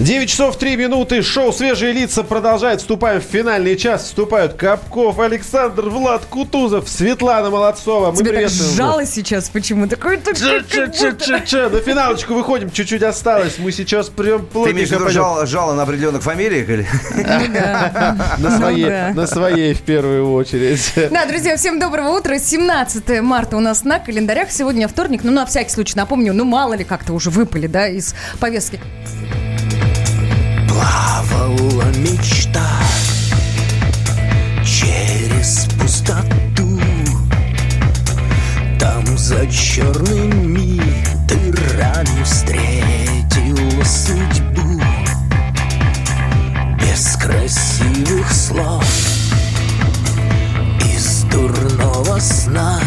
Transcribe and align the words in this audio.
9 0.00 0.30
часов 0.30 0.56
3 0.56 0.76
минуты. 0.76 1.20
Шоу 1.20 1.52
«Свежие 1.52 1.92
лица» 1.92 2.22
продолжает. 2.22 2.80
Вступаем 2.80 3.20
в 3.20 3.24
финальный 3.24 3.76
час. 3.76 4.04
Вступают 4.04 4.54
Капков, 4.54 5.18
Александр, 5.18 5.90
Влад 5.90 6.24
Кутузов, 6.24 6.88
Светлана 6.88 7.50
Молодцова. 7.50 8.10
Мы 8.10 8.16
Тебе 8.16 8.40
так 8.40 8.48
жало 8.48 9.04
сейчас 9.04 9.50
почему? 9.50 9.86
Такой 9.86 10.16
ты 10.16 10.34
Че-че-че-че-че. 10.34 11.68
На 11.68 11.80
финалочку 11.80 12.32
выходим, 12.32 12.70
чуть-чуть 12.70 13.02
осталось. 13.02 13.58
Мы 13.58 13.72
сейчас 13.72 14.08
прям 14.08 14.46
Ты 14.46 14.70
имеешь 14.70 14.88
в 14.88 14.92
плотненько 14.92 15.12
жало, 15.12 15.44
жало 15.44 15.74
на 15.74 15.82
определенных 15.82 16.22
фамилиях? 16.22 16.66
Или? 16.70 16.86
На 18.38 18.56
своей, 18.56 18.86
да. 18.86 19.12
на 19.14 19.26
своей 19.26 19.74
в 19.74 19.82
первую 19.82 20.32
очередь. 20.32 20.94
Да, 21.10 21.26
друзья, 21.26 21.58
всем 21.58 21.78
доброго 21.78 22.16
утра. 22.16 22.38
17 22.38 23.20
марта 23.20 23.58
у 23.58 23.60
нас 23.60 23.84
на 23.84 23.98
календарях. 23.98 24.50
Сегодня 24.50 24.88
вторник. 24.88 25.20
Ну, 25.24 25.30
на 25.30 25.44
всякий 25.44 25.70
случай 25.70 25.94
напомню, 25.94 26.32
ну, 26.32 26.44
мало 26.44 26.72
ли 26.72 26.84
как-то 26.84 27.12
уже 27.12 27.28
выпали, 27.28 27.66
да, 27.66 27.86
из 27.86 28.14
повестки. 28.40 28.80
Плавала 30.80 31.92
мечта 31.96 32.66
через 34.64 35.66
пустоту. 35.78 36.80
Там 38.78 39.04
за 39.18 39.46
черными 39.46 40.80
дырами 41.28 42.22
встретила 42.24 43.84
судьбу. 43.84 44.80
Без 46.80 47.16
красивых 47.16 48.32
слов 48.32 48.84
из 50.94 51.24
дурного 51.24 52.18
сна. 52.20 52.80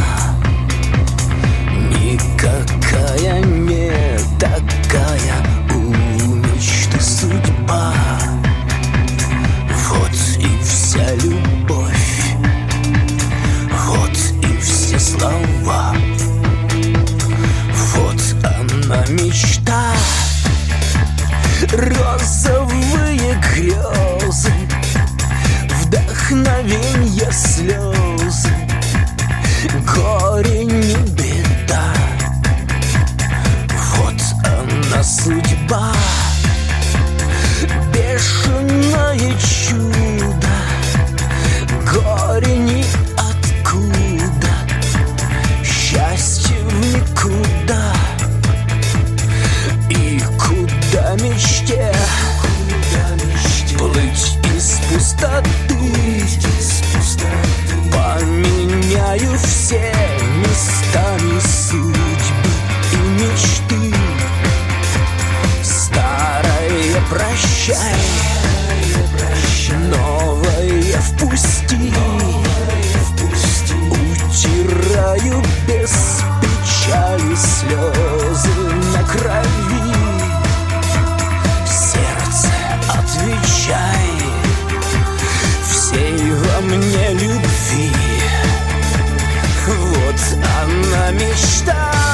Никакая 1.92 3.40
не 3.42 3.53
она 91.10 92.13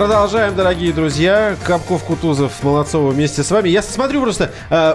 Продолжаем, 0.00 0.56
дорогие 0.56 0.94
друзья. 0.94 1.54
Капков, 1.62 2.04
Кутузов, 2.04 2.62
Молодцова 2.62 3.10
вместе 3.10 3.42
с 3.42 3.50
вами. 3.50 3.68
Я 3.68 3.82
смотрю 3.82 4.22
просто... 4.22 4.50
э, 4.70 4.94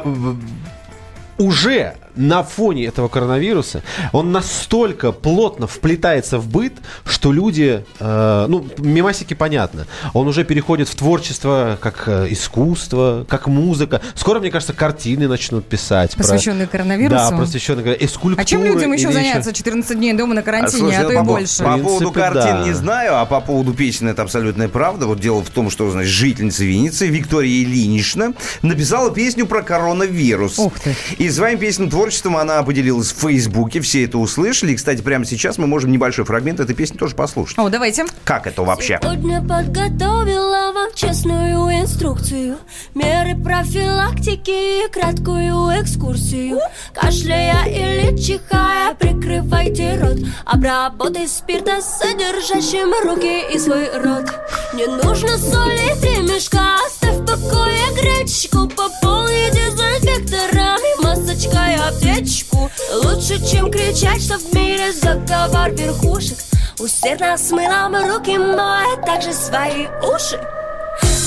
уже 1.38 1.94
на 2.16 2.44
фоне 2.44 2.86
этого 2.86 3.08
коронавируса 3.08 3.84
он 4.12 4.32
настолько 4.32 5.12
плотно 5.12 5.68
вплетается 5.68 6.40
в 6.40 6.48
быт, 6.48 6.74
что 7.06 7.32
люди, 7.32 7.86
э, 8.00 8.46
ну, 8.48 8.66
мимасики 8.78 9.34
понятно, 9.34 9.88
он 10.14 10.28
уже 10.28 10.44
переходит 10.44 10.88
в 10.88 10.96
творчество 10.96 11.78
как 11.82 12.04
э, 12.08 12.28
искусство, 12.30 13.26
как 13.28 13.48
музыка. 13.48 14.02
Скоро, 14.16 14.40
мне 14.40 14.52
кажется, 14.52 14.74
картины 14.74 15.28
начнут 15.28 15.66
писать. 15.66 16.12
про- 16.16 16.24
Посвященные 16.24 16.68
коронавирусу? 16.68 17.16
Да, 17.16 17.38
посвященные 17.38 17.96
и 17.96 18.08
скульптуры. 18.08 18.42
А 18.42 18.46
чем 18.46 18.64
людям 18.64 18.94
еще 18.94 19.12
заняться 19.12 19.54
14 19.54 19.98
дней 19.98 20.14
дома 20.14 20.34
на 20.36 20.42
карантине, 20.42 20.80
Слушай, 20.80 20.98
а 20.98 21.04
то 21.04 21.14
и 21.14 21.18
по, 21.18 21.24
больше? 21.24 21.64
По 21.64 21.78
поводу 21.78 22.12
принципе, 22.12 22.20
картин 22.20 22.56
да. 22.58 22.64
не 22.66 22.74
знаю, 22.74 23.18
а 23.20 23.26
по 23.26 23.42
поводу 23.42 23.74
песен 23.74 24.08
это 24.08 24.22
абсолютная 24.22 24.68
правда. 24.68 25.08
Вот 25.08 25.20
дело 25.20 25.44
в 25.44 25.50
том, 25.50 25.70
что, 25.70 25.90
значит, 25.90 26.12
жительница 26.12 26.64
Винницы 26.64 27.08
Виктория 27.08 27.64
Ильинична 27.64 28.34
написала 28.62 29.12
песню 29.12 29.46
про 29.46 29.62
коронавирус. 29.62 30.60
Ух 30.60 30.80
ты. 30.80 30.96
И 31.18 31.30
своим 31.30 31.60
песенным 31.60 31.90
творчеством 32.06 32.38
она 32.38 32.62
поделилась 32.62 33.12
в 33.12 33.18
Фейсбуке. 33.22 33.82
Все 33.82 34.04
это 34.04 34.20
услышали. 34.20 34.74
И, 34.74 34.76
кстати, 34.76 35.02
прямо 35.02 35.26
сейчас 35.26 35.58
мы 35.58 35.66
можем 35.66 35.92
небольшой 35.92 36.24
фрагмент 36.24 36.60
этой 36.60 36.76
песни 36.76 36.98
тоже 36.98 37.16
послушать. 37.16 37.58
О, 37.58 37.68
давайте. 37.70 38.06
Как 38.24 38.46
это 38.46 38.62
вообще? 38.62 39.00
Сегодня 39.02 39.42
подготовила 39.42 40.72
вам 40.72 40.94
честную 40.94 41.82
инструкцию 41.82 42.58
Меры 42.94 43.36
профилактики 43.36 44.86
и 44.86 44.92
краткую 44.92 45.82
экскурсию 45.82 46.60
Кашляя 46.94 47.66
или 47.66 48.18
чихая, 48.18 48.94
прикрывайте 48.96 49.98
рот 50.00 50.18
Обработай 50.46 51.28
спирта, 51.28 51.82
содержащим 51.82 52.92
руки 53.08 53.54
и 53.54 53.60
свой 53.60 53.90
рот 53.98 54.32
Не 54.74 54.86
нужно 54.88 55.38
соли 55.38 56.00
три 56.02 56.22
мешка, 56.22 56.78
оставь 56.86 57.16
в 57.16 57.26
покое 57.26 57.84
гречку 57.96 58.68
Пополни 58.68 59.52
дезинфекторами, 59.52 61.04
масочкой 61.04 61.76
аптечку 61.96 62.70
Лучше, 63.04 63.40
чем 63.46 63.72
кричать, 63.72 64.22
что 64.22 64.38
в 64.38 64.54
мире 64.54 64.92
заговор 64.92 65.72
верхушек. 65.72 66.38
Усердно 66.80 67.38
с 67.38 67.52
мылом 67.52 67.96
руки 67.96 68.38
моет 68.38 69.02
также 69.06 69.34
свои 69.34 69.88
уши. 70.02 70.40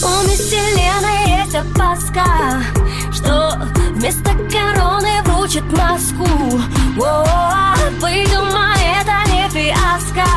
У 0.03 0.29
мисс 0.29 0.53
Лены 0.53 1.43
есть 1.43 1.55
опаска 1.55 2.63
Что 3.13 3.59
вместо 3.93 4.31
короны 4.51 5.23
вручит 5.25 5.65
маску. 5.73 6.27
О, 7.01 7.75
выдумай, 8.01 8.79
это 9.01 9.31
не 9.31 9.49
фиаско. 9.51 10.29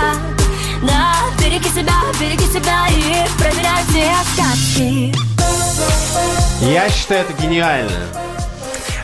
Да, 0.83 1.13
береги 1.39 1.69
себя, 1.69 1.93
береги 2.19 2.45
себя 2.45 2.87
и 2.89 3.27
проверяй 3.37 3.83
все 3.89 4.11
сказки 4.33 5.13
Я 6.61 6.89
считаю, 6.89 7.21
это 7.21 7.33
гениально. 7.33 8.07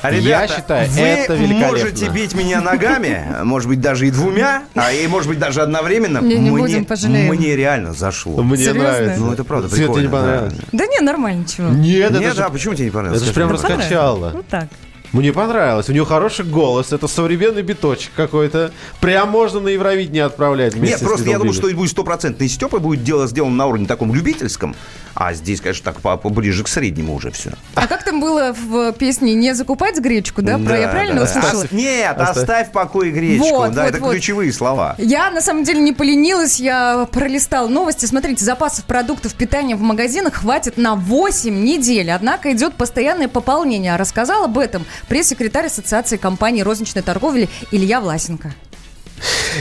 А, 0.01 0.11
Ребята, 0.11 0.27
Я 0.29 0.47
считаю, 0.47 0.89
вы 0.89 0.99
это 1.01 1.35
великолепно. 1.35 1.67
можете 1.67 2.09
бить 2.09 2.33
меня 2.35 2.61
ногами, 2.61 3.25
может 3.43 3.67
быть, 3.69 3.81
даже 3.81 4.07
и 4.07 4.11
двумя, 4.11 4.63
а 4.75 4.91
и, 4.91 5.07
может 5.07 5.29
быть, 5.29 5.39
даже 5.39 5.61
одновременно. 5.61 6.19
Не, 6.19 6.35
не 6.35 6.49
мне, 6.51 6.61
будем, 6.61 6.85
пожалеем. 6.85 7.33
Мне 7.33 7.55
реально 7.55 7.93
зашло. 7.93 8.41
Мне 8.43 8.57
Серьезно? 8.57 8.81
нравится. 8.83 9.19
Ну, 9.19 9.33
это 9.33 9.43
правда 9.43 9.69
Свет, 9.69 9.79
тебе 9.79 9.87
не 9.87 9.93
прикольно, 10.07 10.17
понравилось? 10.25 10.53
Да 10.71 10.85
не, 10.85 10.99
нормально, 10.99 11.45
чего. 11.45 11.69
Нет, 11.69 12.11
это 12.11 12.19
Нет, 12.19 12.35
же 12.35 12.43
а 12.43 12.49
почему 12.49 12.73
тебе 12.75 12.85
не 12.85 12.91
понравилось? 12.91 13.21
Это 13.21 13.29
же 13.29 13.33
прям 13.35 13.51
раскачало. 13.51 14.31
Ну 14.33 14.43
так. 14.49 14.67
Мне 15.13 15.31
понравилось. 15.33 15.89
У 15.89 15.93
него 15.93 16.05
хороший 16.05 16.45
голос. 16.45 16.91
Это 16.91 17.07
современный 17.07 17.61
биточек 17.61 18.11
какой-то. 18.15 18.71
Прям 18.99 19.29
можно 19.29 19.59
на 19.59 19.69
Евровидение 19.69 20.25
отправлять 20.25 20.75
Нет, 20.75 20.99
просто 20.99 21.29
я 21.29 21.37
Big. 21.37 21.53
что 21.53 21.67
это 21.67 21.77
будет 21.77 21.91
стопроцентный 21.91 22.47
Степа, 22.49 22.79
будет 22.79 23.03
дело 23.03 23.27
сделано 23.27 23.55
на 23.55 23.65
уровне 23.67 23.87
таком 23.87 24.13
любительском, 24.13 24.75
а 25.15 25.33
здесь, 25.33 25.61
конечно, 25.61 25.83
так 25.91 26.01
по- 26.01 26.17
поближе 26.17 26.63
к 26.63 26.67
среднему 26.67 27.15
уже 27.15 27.31
все. 27.31 27.51
А 27.75 27.87
как 27.87 28.03
там 28.03 28.19
было 28.19 28.53
в 28.53 28.91
песне 28.93 29.33
«Не 29.33 29.53
закупать 29.55 29.97
гречку», 29.99 30.41
да? 30.41 30.57
Про- 30.57 30.77
Я 30.77 30.87
правильно 30.89 31.23
услышала? 31.23 31.65
Нет, 31.71 32.15
Оставь. 32.17 32.37
оставь 32.37 32.69
в 32.69 32.71
покое 32.71 33.11
гречку. 33.11 33.47
Вот, 33.49 33.71
да, 33.73 33.83
вот, 33.85 33.89
это 33.95 33.99
вот. 34.03 34.11
ключевые 34.11 34.51
слова. 34.53 34.95
Я, 34.97 35.31
на 35.31 35.41
самом 35.41 35.63
деле, 35.63 35.79
не 35.79 35.93
поленилась, 35.93 36.59
я 36.59 37.07
пролистала 37.11 37.67
новости. 37.67 38.05
Смотрите, 38.05 38.43
запасов 38.45 38.85
продуктов 38.85 39.33
питания 39.33 39.75
в 39.75 39.81
магазинах 39.81 40.35
хватит 40.35 40.77
на 40.77 40.95
8 40.95 41.63
недель. 41.63 42.11
Однако 42.11 42.51
идет 42.51 42.73
постоянное 42.75 43.27
пополнение. 43.27 43.95
Рассказал 43.95 44.43
об 44.43 44.57
этом 44.57 44.85
пресс-секретарь 45.07 45.67
Ассоциации 45.67 46.17
компаний 46.17 46.63
розничной 46.63 47.01
торговли 47.01 47.49
Илья 47.71 48.01
Власенко. 48.01 48.53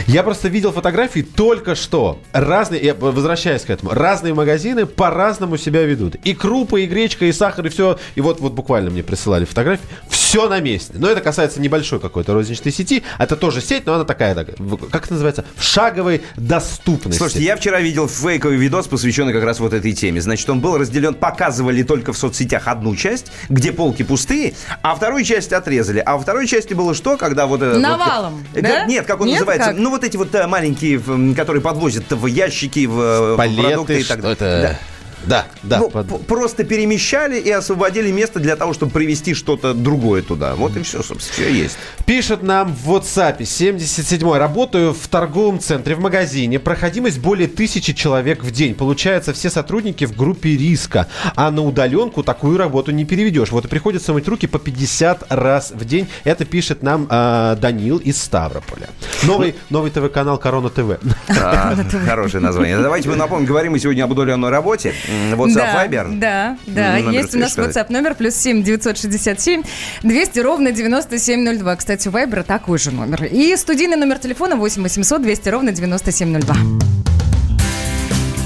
Я 0.07 0.23
просто 0.23 0.49
видел 0.49 0.73
фотографии 0.73 1.21
только 1.21 1.75
что. 1.75 2.21
Разные, 2.33 2.83
я 2.83 2.95
возвращаюсь 2.95 3.63
к 3.63 3.71
этому, 3.71 3.93
разные 3.93 4.35
магазины 4.35 4.87
по-разному 4.87 5.57
себя 5.57 5.85
ведут. 5.85 6.17
И 6.17 6.35
крупы, 6.35 6.83
и 6.83 6.87
гречка, 6.87 7.25
и 7.25 7.33
сахар, 7.33 7.67
и 7.67 7.69
все. 7.71 7.99
И 8.15 8.21
вот, 8.21 8.41
вот 8.41 8.53
буквально 8.53 8.91
мне 8.91 9.03
присылали 9.03 9.45
фотографии. 9.45 9.87
Все 10.09 10.26
на 10.49 10.61
месте. 10.61 10.93
Но 10.97 11.09
это 11.09 11.21
касается 11.21 11.61
небольшой 11.61 12.01
какой-то 12.01 12.35
розничной 12.35 12.71
сети. 12.73 13.03
Это 13.19 13.37
тоже 13.37 13.61
сеть, 13.61 13.87
но 13.87 13.95
она 13.95 14.05
такая, 14.05 14.35
так, 14.35 14.49
в- 14.59 14.89
как 14.91 15.05
это 15.05 15.15
называется, 15.15 15.45
в 15.57 15.63
шаговой 15.63 16.23
доступности. 16.37 17.19
Слушайте, 17.19 17.45
я 17.45 17.57
вчера 17.57 17.81
видел 17.81 18.09
фейковый 18.09 18.57
видос, 18.57 18.87
посвященный 18.87 19.33
как 19.33 19.45
раз 19.45 19.59
вот 19.61 19.73
этой 19.73 19.93
теме. 19.93 20.21
Значит, 20.21 20.49
он 20.51 20.61
был 20.61 20.77
разделен, 20.79 21.15
показывали 21.15 21.83
только 21.83 22.13
в 22.13 22.19
соцсетях 22.19 22.69
одну 22.69 22.95
часть, 22.97 23.27
где 23.49 23.73
полки 23.73 24.03
пустые, 24.03 24.55
а 24.83 24.95
вторую 24.95 25.25
часть 25.25 25.53
отрезали. 25.53 26.03
А 26.05 26.17
во 26.17 26.23
второй 26.23 26.47
части 26.47 26.75
было 26.75 26.95
что, 26.95 27.17
когда 27.17 27.47
вот... 27.47 27.63
этот 27.63 27.75
вот- 27.75 27.83
Навалом, 27.83 28.45
Э, 28.55 28.61
да? 28.63 28.69
как- 28.81 28.89
Нет, 28.89 29.07
как 29.07 29.21
он 29.21 29.27
Нет, 29.29 29.37
называется? 29.41 29.71
как? 29.71 29.79
Ну, 29.79 29.91
вот 29.91 30.05
эти 30.05 30.17
вот 30.17 30.35
э, 30.35 30.47
маленькие, 30.47 30.99
в, 30.99 31.35
которые 31.35 31.63
подвозят 31.63 32.05
в 32.11 32.27
ящики, 32.27 32.87
в, 32.87 33.01
э, 33.01 33.35
в 33.35 33.37
Палеты, 33.37 33.63
продукты 33.63 34.01
и 34.01 34.05
так 34.05 34.21
далее. 34.21 34.35
это... 34.35 34.79
Да, 35.27 35.47
да. 35.63 35.79
Ну, 35.79 35.91
под- 35.91 36.27
просто 36.27 36.65
перемещали 36.65 37.39
и 37.39 37.51
освободили 37.51 38.11
место 38.11 38.41
для 38.41 38.57
того, 38.57 38.73
чтобы 38.73 38.93
привезти 38.93 39.35
что-то 39.35 39.75
другое 39.75 40.23
туда. 40.23 40.55
Вот 40.55 40.77
и 40.77 40.83
все, 40.83 41.03
собственно, 41.03 41.33
все 41.33 41.53
есть. 41.53 41.77
Пишет 42.05 42.43
нам 42.43 42.73
в 42.75 42.93
WhatsApp 42.93 43.39
77-й. 43.39 44.39
Работаю 44.39 44.93
в 44.95 45.09
торговом 45.09 45.59
центре, 45.61 45.95
в 45.95 46.01
магазине. 46.01 46.59
Проходимость 46.59 47.19
более 47.19 47.49
тысячи 47.49 47.93
человек 47.93 48.45
в 48.45 48.51
день. 48.51 48.75
Получается, 48.75 49.33
все 49.33 49.51
сотрудники 49.51 50.05
в 50.05 50.17
группе 50.17 50.57
риска. 50.57 51.07
А 51.35 51.51
на 51.51 51.63
удаленку 51.63 52.23
такую 52.23 52.57
работу 52.59 52.93
не 52.93 53.05
переведешь. 53.05 53.51
Вот 53.51 53.65
и 53.65 53.69
приходится 53.69 54.13
мыть 54.13 54.29
руки 54.29 54.47
по 54.47 54.59
50 54.59 55.27
раз 55.33 55.73
в 55.73 55.85
день. 55.85 56.07
Это 56.25 56.45
пишет 56.45 56.83
нам 56.83 57.07
а, 57.11 57.57
Данил 57.57 57.99
из 57.99 58.23
Ставрополя. 58.23 58.89
Новый, 59.25 59.55
новый 59.71 59.91
ТВ-канал 59.91 60.39
Корона 60.39 60.69
ТВ. 60.71 60.99
А, 61.29 61.75
Хорошее 62.07 62.43
название. 62.43 62.79
Давайте 62.79 63.09
мы 63.09 63.17
напомним, 63.17 63.47
говорим 63.47 63.73
мы 63.73 63.79
сегодня 63.79 64.05
об 64.05 64.13
удаленной 64.13 64.51
работе. 64.51 64.95
WhatsApp, 65.35 65.55
да, 65.55 65.87
Viber. 65.87 66.19
да, 66.19 66.59
да. 66.67 66.93
Номер 66.97 67.11
Есть 67.11 67.35
у 67.35 67.39
нас 67.39 67.53
скажи. 67.53 67.71
WhatsApp 67.71 67.87
номер 67.91 68.15
плюс 68.15 68.35
7 68.35 68.63
967 68.63 69.63
200 70.03 70.39
ровно 70.41 70.73
9702. 70.73 71.77
Кстати, 71.77 72.09
у 72.09 72.11
Вайбера 72.11 72.43
такой 72.43 72.79
же 72.79 72.91
номер. 72.91 73.25
И 73.25 73.55
студийный 73.57 73.97
номер 73.97 74.19
телефона 74.19 74.57
8 74.57 74.83
800 74.83 75.23
200 75.23 75.49
ровно 75.49 75.73
9702. 75.73 76.57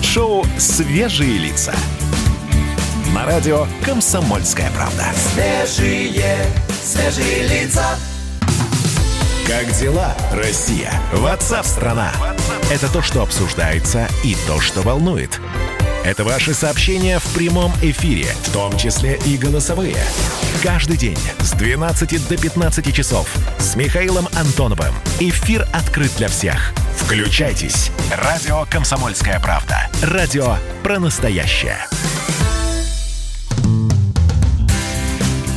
Шоу 0.03 0.45
«Свежие 0.59 1.39
лица». 1.39 1.73
На 3.15 3.27
радио 3.27 3.67
«Комсомольская 3.85 4.71
правда». 4.75 5.05
Свежие, 5.15 6.37
свежие 6.83 7.47
лица. 7.49 7.85
Как 9.47 9.67
дела, 9.81 10.17
Россия? 10.33 10.93
Ватсап-страна! 11.13 12.13
Это 12.73 12.93
то, 12.93 13.03
что 13.03 13.23
обсуждается 13.23 14.09
и 14.25 14.37
то, 14.47 14.61
что 14.61 14.81
волнует. 14.83 15.41
Это 16.05 16.25
ваши 16.25 16.55
сообщения 16.55 17.19
в 17.19 17.35
прямом 17.35 17.73
эфире, 17.83 18.25
в 18.45 18.53
том 18.53 18.77
числе 18.79 19.19
и 19.27 19.37
голосовые. 19.37 19.97
Каждый 20.63 20.97
день 20.97 21.19
с 21.41 21.53
12 21.53 22.27
до 22.27 22.37
15 22.39 22.95
часов 22.95 23.29
с 23.59 23.77
Михаилом 23.77 24.27
Антоновым. 24.35 24.95
Эфир 25.21 25.69
открыт 25.75 26.11
для 26.17 26.29
всех. 26.29 26.73
Включайтесь. 26.97 27.91
Радио 28.11 28.65
«Комсомольская 28.71 29.39
правда». 29.41 29.91
Радио 30.03 30.57
про 30.83 30.99
настоящее. 30.99 31.79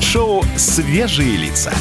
Шоу 0.01 0.44
«Свежие 0.57 1.38
лица». 1.38 1.72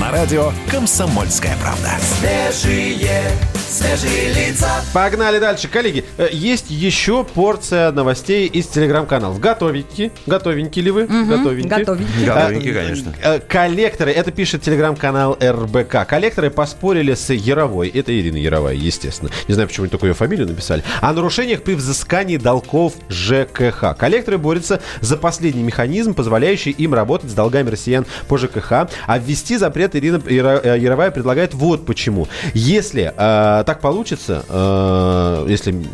На 0.00 0.10
радио 0.10 0.52
«Комсомольская 0.70 1.56
правда». 1.58 1.90
Свежие, 2.18 3.30
свежие 3.70 4.32
лица. 4.32 4.68
Погнали 4.92 5.38
дальше. 5.38 5.68
Коллеги, 5.68 6.04
э, 6.18 6.28
есть 6.32 6.66
еще 6.70 7.24
порция 7.24 7.92
новостей 7.92 8.46
из 8.48 8.66
телеграм-каналов. 8.66 9.38
Готовенькие? 9.38 10.10
Готовенькие 10.26 10.84
ли 10.84 10.90
вы? 10.90 11.06
Готовенькие. 11.06 11.78
Готовенькие. 11.78 12.26
Готовенькие, 12.26 12.74
конечно. 12.74 13.14
Э, 13.22 13.38
Коллекторы, 13.38 14.10
это 14.12 14.32
пишет 14.32 14.62
телеграм-канал 14.62 15.38
РБК. 15.40 16.06
Коллекторы 16.06 16.50
поспорили 16.50 17.14
с 17.14 17.32
Яровой. 17.32 17.88
Это 17.88 18.12
Ирина 18.18 18.36
Яровая, 18.36 18.74
естественно. 18.74 19.30
Не 19.46 19.54
знаю, 19.54 19.68
почему 19.68 19.84
они 19.84 19.90
такую 19.90 20.10
ее 20.10 20.14
фамилию 20.14 20.48
написали. 20.48 20.82
О 21.00 21.12
нарушениях 21.12 21.62
при 21.62 21.74
взыскании 21.74 22.36
долгов 22.36 22.94
ЖКХ. 23.08 23.96
Коллекторы 23.96 24.38
борются 24.38 24.80
за 25.00 25.16
последний 25.16 25.62
механизм, 25.62 26.14
позволяющий 26.14 26.70
им 26.72 26.94
работать 26.94 27.30
с 27.30 27.34
долгами 27.34 27.70
россиян 27.70 28.04
по 28.26 28.36
ЖКХ. 28.36 28.72
А 29.06 29.18
ввести 29.18 29.56
запрет 29.56 29.94
Ирина 29.94 30.16
Яро- 30.16 30.60
э, 30.62 30.78
Яровая 30.78 31.10
предлагает 31.10 31.54
вот 31.54 31.86
почему. 31.86 32.26
Если 32.54 33.12
э, 33.16 33.59
так 33.64 33.80
получится, 33.80 34.44
э, 34.48 35.46
если 35.48 35.84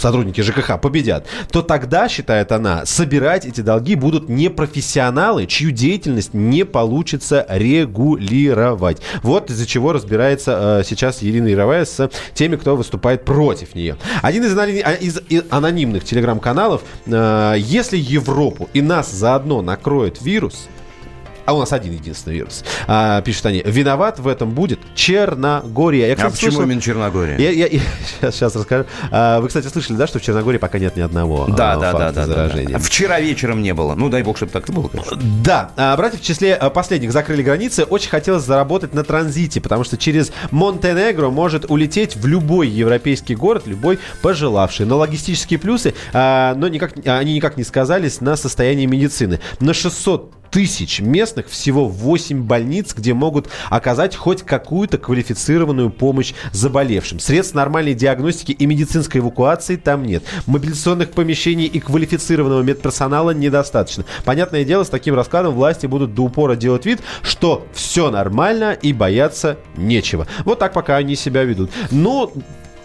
сотрудники 0.00 0.40
ЖКХ 0.40 0.80
победят, 0.80 1.26
то 1.50 1.62
тогда, 1.62 2.08
считает 2.08 2.52
она, 2.52 2.86
собирать 2.86 3.44
эти 3.44 3.60
долги 3.60 3.94
будут 3.94 4.28
непрофессионалы, 4.28 5.46
чью 5.46 5.70
деятельность 5.70 6.34
не 6.34 6.64
получится 6.64 7.44
регулировать. 7.48 9.00
Вот 9.22 9.50
из-за 9.50 9.66
чего 9.66 9.92
разбирается 9.92 10.80
э, 10.80 10.84
сейчас 10.86 11.22
Ирина 11.22 11.48
Яровая 11.48 11.84
с 11.84 12.10
теми, 12.34 12.56
кто 12.56 12.76
выступает 12.76 13.24
против 13.24 13.74
нее. 13.74 13.96
Один 14.22 14.44
из, 14.44 14.56
а, 14.56 14.66
из 14.66 15.20
и- 15.28 15.42
анонимных 15.50 16.04
телеграм-каналов, 16.04 16.82
э, 17.06 17.54
если 17.58 17.96
Европу 17.96 18.68
и 18.72 18.82
нас 18.82 19.10
заодно 19.10 19.62
накроет 19.62 20.22
вирус, 20.22 20.68
а 21.48 21.54
у 21.54 21.60
нас 21.60 21.72
один 21.72 21.94
единственный 21.94 22.34
вирус. 22.34 22.62
А, 22.86 23.22
пишут 23.22 23.46
они, 23.46 23.62
виноват 23.64 24.18
в 24.18 24.28
этом 24.28 24.50
будет 24.50 24.80
Черногория. 24.94 26.08
Я, 26.08 26.12
А 26.12 26.16
кстати, 26.16 26.32
почему 26.34 26.50
слышал- 26.50 26.62
именно 26.64 26.80
Черногория? 26.82 27.38
я, 27.38 27.50
я- 27.50 27.66
я 27.68 27.80
сейчас, 28.20 28.34
сейчас 28.34 28.54
расскажу. 28.54 28.84
А, 29.10 29.40
вы, 29.40 29.48
кстати, 29.48 29.66
слышали, 29.68 29.96
да, 29.96 30.06
что 30.06 30.18
в 30.18 30.22
Черногории 30.22 30.58
пока 30.58 30.78
нет 30.78 30.94
ни 30.96 31.00
одного 31.00 31.46
Да, 31.48 31.72
а, 31.72 31.76
да, 31.78 31.92
факта 31.92 31.98
да, 31.98 32.12
да, 32.12 32.26
да, 32.26 32.34
заражения? 32.34 32.72
да. 32.74 32.78
Вчера 32.78 33.18
вечером 33.20 33.62
не 33.62 33.72
было. 33.72 33.94
Ну, 33.94 34.10
дай 34.10 34.22
бог, 34.22 34.36
чтобы 34.36 34.52
так 34.52 34.68
и 34.68 34.72
было, 34.72 34.88
конечно. 34.88 35.16
Да, 35.42 35.70
а, 35.78 35.96
братья 35.96 36.18
в 36.18 36.22
числе 36.22 36.54
а, 36.54 36.68
последних 36.68 37.12
закрыли 37.12 37.42
границы. 37.42 37.84
Очень 37.84 38.10
хотелось 38.10 38.44
заработать 38.44 38.92
на 38.92 39.02
транзите, 39.02 39.62
потому 39.62 39.84
что 39.84 39.96
через 39.96 40.32
Монтенегро 40.50 41.30
может 41.30 41.70
улететь 41.70 42.14
в 42.16 42.26
любой 42.26 42.68
европейский 42.68 43.34
город, 43.34 43.62
любой 43.66 43.98
пожелавший. 44.20 44.84
Но 44.84 44.98
логистические 44.98 45.58
плюсы, 45.58 45.94
а, 46.12 46.54
но 46.56 46.68
никак, 46.68 46.92
они 47.06 47.32
никак 47.34 47.56
не 47.56 47.64
сказались 47.64 48.20
на 48.20 48.36
состоянии 48.36 48.84
медицины. 48.84 49.40
На 49.60 49.72
600 49.72 50.34
тысяч 50.50 51.00
местных 51.00 51.48
всего 51.48 51.86
8 51.86 52.42
больниц, 52.42 52.94
где 52.94 53.14
могут 53.14 53.48
оказать 53.70 54.16
хоть 54.16 54.42
какую-то 54.42 54.98
квалифицированную 54.98 55.90
помощь 55.90 56.32
заболевшим. 56.52 57.18
Средств 57.18 57.54
нормальной 57.54 57.94
диагностики 57.94 58.52
и 58.52 58.66
медицинской 58.66 59.20
эвакуации 59.20 59.76
там 59.76 60.04
нет. 60.04 60.24
Мобилизационных 60.46 61.10
помещений 61.10 61.66
и 61.66 61.80
квалифицированного 61.80 62.62
медперсонала 62.62 63.30
недостаточно. 63.30 64.04
Понятное 64.24 64.64
дело, 64.64 64.84
с 64.84 64.88
таким 64.88 65.14
раскладом 65.14 65.54
власти 65.54 65.86
будут 65.86 66.14
до 66.14 66.22
упора 66.22 66.56
делать 66.56 66.86
вид, 66.86 67.00
что 67.22 67.66
все 67.72 68.10
нормально 68.10 68.72
и 68.72 68.92
бояться 68.92 69.58
нечего. 69.76 70.26
Вот 70.44 70.58
так 70.58 70.72
пока 70.72 70.96
они 70.96 71.16
себя 71.16 71.44
ведут. 71.44 71.70
Но 71.90 72.32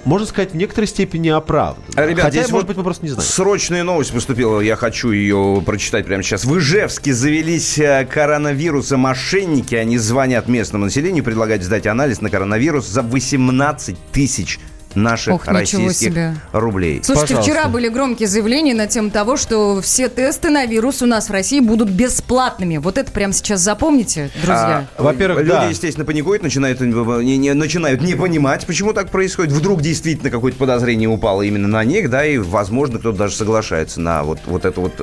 можно 0.05 0.27
сказать, 0.27 0.51
в 0.51 0.55
некоторой 0.55 0.87
степени 0.87 1.29
оправдан. 1.29 1.83
А, 1.95 2.05
Ребят, 2.05 2.25
Хотя, 2.25 2.39
здесь 2.41 2.51
может 2.51 2.67
вот 2.67 2.67
быть, 2.67 2.77
мы 2.77 2.83
просто 2.83 3.05
не 3.05 3.11
знаем. 3.11 3.27
Срочная 3.27 3.83
новость 3.83 4.11
поступила, 4.11 4.59
я 4.59 4.75
хочу 4.75 5.11
ее 5.11 5.61
прочитать 5.65 6.05
прямо 6.05 6.23
сейчас. 6.23 6.45
В 6.45 6.57
Ижевске 6.57 7.13
завелись 7.13 7.77
э, 7.77 8.05
коронавируса 8.05 8.97
мошенники. 8.97 9.75
Они 9.75 9.97
звонят 9.97 10.47
местному 10.47 10.85
населению, 10.85 11.23
предлагают 11.23 11.63
сдать 11.63 11.87
анализ 11.87 12.21
на 12.21 12.29
коронавирус 12.29 12.87
за 12.87 13.01
18 13.01 13.97
тысяч 14.11 14.59
наших 14.95 15.33
Ох, 15.35 15.47
российских 15.47 16.13
рублей. 16.51 17.01
Слушайте, 17.03 17.35
Пожалуйста. 17.35 17.51
вчера 17.51 17.67
были 17.69 17.87
громкие 17.89 18.27
заявления 18.27 18.73
на 18.73 18.87
тему 18.87 19.09
того, 19.09 19.37
что 19.37 19.81
все 19.81 20.09
тесты 20.09 20.49
на 20.49 20.65
вирус 20.65 21.01
у 21.01 21.05
нас 21.05 21.29
в 21.29 21.31
России 21.31 21.59
будут 21.59 21.89
бесплатными. 21.89 22.77
Вот 22.77 22.97
это 22.97 23.11
прямо 23.11 23.33
сейчас 23.33 23.61
запомните, 23.61 24.29
друзья. 24.35 24.87
А, 24.97 25.03
Во-первых, 25.03 25.39
люди, 25.39 25.51
да. 25.51 25.65
естественно, 25.69 26.05
паникуют, 26.05 26.43
начинают 26.43 26.79
не, 26.81 27.37
не- 27.37 27.53
начинают 27.53 28.01
не 28.01 28.15
понимать, 28.15 28.65
почему 28.65 28.93
так 28.93 29.09
происходит. 29.09 29.51
Вдруг 29.51 29.81
действительно 29.81 30.29
какое-то 30.29 30.57
подозрение 30.57 31.09
упало 31.09 31.41
именно 31.41 31.67
на 31.67 31.83
них, 31.83 32.09
да, 32.09 32.25
и, 32.25 32.37
возможно, 32.37 32.99
кто-то 32.99 33.17
даже 33.17 33.35
соглашается 33.35 33.99
на 34.01 34.23
вот, 34.23 34.39
вот 34.45 34.65
эту 34.65 34.81
вот 34.81 34.93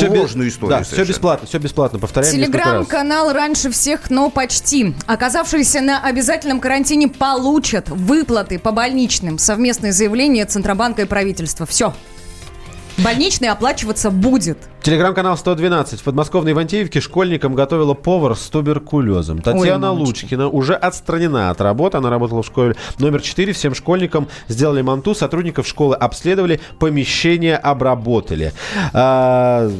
бе- 0.00 0.08
ложную 0.08 0.48
историю. 0.48 0.78
Да, 0.78 0.82
все 0.82 0.90
совершенно. 0.90 1.12
бесплатно, 1.14 1.46
все 1.46 1.58
бесплатно. 1.58 1.98
Повторяем. 1.98 2.34
Телеграм-канал 2.34 3.32
раньше 3.32 3.70
всех, 3.70 4.10
но 4.10 4.30
почти. 4.30 4.94
Оказавшиеся 5.06 5.80
на 5.80 6.00
обязательном 6.00 6.60
карантине 6.60 7.08
получат 7.08 7.88
выплаты 7.88 8.58
по 8.58 8.72
больничным. 8.96 9.36
Совместное 9.38 9.92
заявление 9.92 10.46
Центробанка 10.46 11.02
и 11.02 11.04
правительства. 11.04 11.66
Все. 11.66 11.92
Больничный 12.96 13.48
оплачиваться 13.48 14.10
будет. 14.10 14.56
Телеграм-канал 14.80 15.36
112. 15.36 16.00
В 16.00 16.02
подмосковной 16.02 16.52
Ивантеевке 16.52 17.02
школьникам 17.02 17.54
готовила 17.54 17.92
повар 17.92 18.34
с 18.34 18.48
туберкулезом. 18.48 19.42
Татьяна 19.42 19.88
мамочки. 19.88 20.22
Лучкина 20.22 20.48
уже 20.48 20.74
отстранена 20.74 21.50
от 21.50 21.60
работы. 21.60 21.98
Она 21.98 22.08
работала 22.08 22.42
в 22.42 22.46
школе 22.46 22.74
номер 22.98 23.20
4. 23.20 23.52
Всем 23.52 23.74
школьникам 23.74 24.28
сделали 24.48 24.80
манту. 24.80 25.14
Сотрудников 25.14 25.66
школы 25.66 25.94
обследовали, 25.94 26.58
помещение 26.78 27.58
обработали. 27.58 28.54
А, 28.94 29.70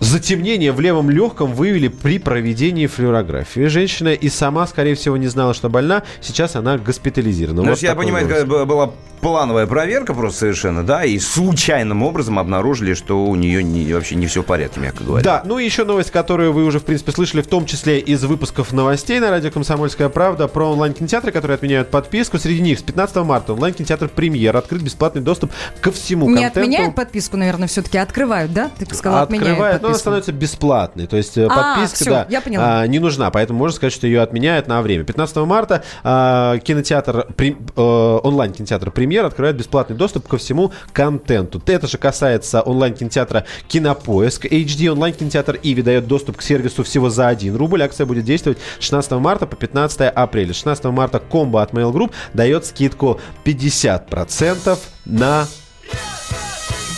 Затемнение 0.00 0.72
в 0.72 0.80
левом 0.80 1.08
легком 1.10 1.52
выявили 1.54 1.88
при 1.88 2.18
проведении 2.18 2.86
флюорографии. 2.86 3.66
Женщина 3.66 4.08
и 4.10 4.28
сама, 4.28 4.66
скорее 4.66 4.94
всего, 4.94 5.16
не 5.16 5.26
знала, 5.28 5.54
что 5.54 5.68
больна. 5.68 6.02
Сейчас 6.20 6.54
она 6.56 6.76
госпитализирована. 6.78 7.62
То 7.62 7.70
Вот 7.70 7.78
я 7.78 7.94
понимаю, 7.94 8.26
б- 8.46 8.64
была 8.66 8.90
плановая 9.20 9.66
проверка 9.66 10.12
просто 10.12 10.40
совершенно, 10.40 10.84
да, 10.84 11.04
и 11.04 11.18
случайным 11.18 12.02
образом 12.02 12.38
обнаружили, 12.38 12.92
что 12.92 13.24
у 13.24 13.34
нее 13.34 13.62
не- 13.64 13.92
вообще 13.94 14.14
не 14.14 14.26
все 14.26 14.42
в 14.42 14.46
порядке, 14.46 14.78
мягко 14.80 15.02
говоря. 15.04 15.24
Да, 15.24 15.42
ну 15.44 15.58
и 15.58 15.64
еще 15.64 15.84
новость, 15.84 16.10
которую 16.10 16.52
вы 16.52 16.64
уже, 16.64 16.78
в 16.78 16.84
принципе, 16.84 17.12
слышали, 17.12 17.40
в 17.40 17.46
том 17.46 17.64
числе 17.64 17.98
из 17.98 18.22
выпусков 18.24 18.72
новостей 18.72 19.18
на 19.18 19.30
радио 19.30 19.50
«Комсомольская 19.50 20.10
правда» 20.10 20.46
про 20.48 20.70
онлайн-кинотеатры, 20.72 21.32
которые 21.32 21.54
отменяют 21.56 21.90
подписку. 21.90 22.38
Среди 22.38 22.60
них 22.60 22.78
с 22.78 22.82
15 22.82 23.16
марта 23.24 23.54
онлайн-кинотеатр 23.54 24.08
«Премьер» 24.08 24.54
открыт 24.56 24.82
бесплатный 24.82 25.22
доступ 25.22 25.50
ко 25.80 25.90
всему 25.90 26.28
Не 26.28 26.34
контенту. 26.34 26.60
отменяют 26.60 26.94
подписку, 26.94 27.36
наверное, 27.38 27.68
все-таки 27.68 27.96
открывают, 27.98 28.52
да? 28.52 28.70
Ты 28.78 28.84
сказала, 28.94 29.22
отменяют 29.22 29.48
Открывает, 29.48 29.82
но 29.86 29.88
она 29.88 29.92
подписку. 29.94 30.00
становится 30.00 30.32
бесплатной. 30.32 31.06
То 31.06 31.16
есть 31.16 31.36
э, 31.38 31.46
А, 31.46 31.74
подписка, 31.74 31.96
всё, 31.96 32.10
да, 32.10 32.26
я 32.28 32.40
поняла. 32.40 32.80
а, 32.80 32.86
не 32.86 32.98
нужна. 32.98 33.30
Поэтому 33.30 33.58
можно 33.58 33.76
сказать, 33.76 33.92
что 33.92 34.06
ее 34.06 34.20
отменяют 34.22 34.66
на 34.68 34.82
время. 34.82 35.04
15 35.04 35.36
марта 35.38 35.82
а, 36.04 36.58
кинотеатр, 36.58 37.26
э, 37.38 37.50
онлайн-кинотеатр 37.76 38.90
«Премьер» 38.90 39.24
открывает 39.24 39.56
бесплатный 39.56 39.96
доступ 39.96 40.28
ко 40.28 40.36
всему 40.36 40.72
контенту. 40.92 41.62
Это 41.66 41.86
же 41.86 41.98
касается 41.98 42.60
онлайн-кинотеатра 42.62 43.44
«Кинопоиск». 43.68 44.46
HD 44.46 44.88
онлайн-кинотеатр 44.90 45.58
«Иви» 45.62 45.82
дает 45.82 46.06
доступ 46.06 46.36
к 46.38 46.42
сервису 46.42 46.82
всего 46.84 47.10
за 47.10 47.28
1 47.28 47.56
рубль. 47.56 47.82
Акция 47.82 48.06
будет 48.06 48.24
действовать 48.24 48.58
с 48.78 48.82
16 48.82 49.12
марта 49.12 49.46
по 49.46 49.56
15 49.56 50.02
апреля. 50.02 50.52
16 50.52 50.84
марта 50.86 51.18
комбо 51.18 51.62
от 51.62 51.72
Mail 51.72 51.92
Group 51.92 52.12
дает 52.34 52.64
скидку 52.66 53.20
50% 53.44 54.78
на 55.04 55.46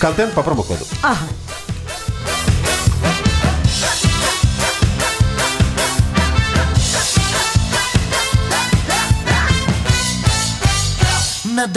контент 0.01 0.33
по 0.35 0.43
промокоду. 0.43 0.85
Ага. 1.03 1.17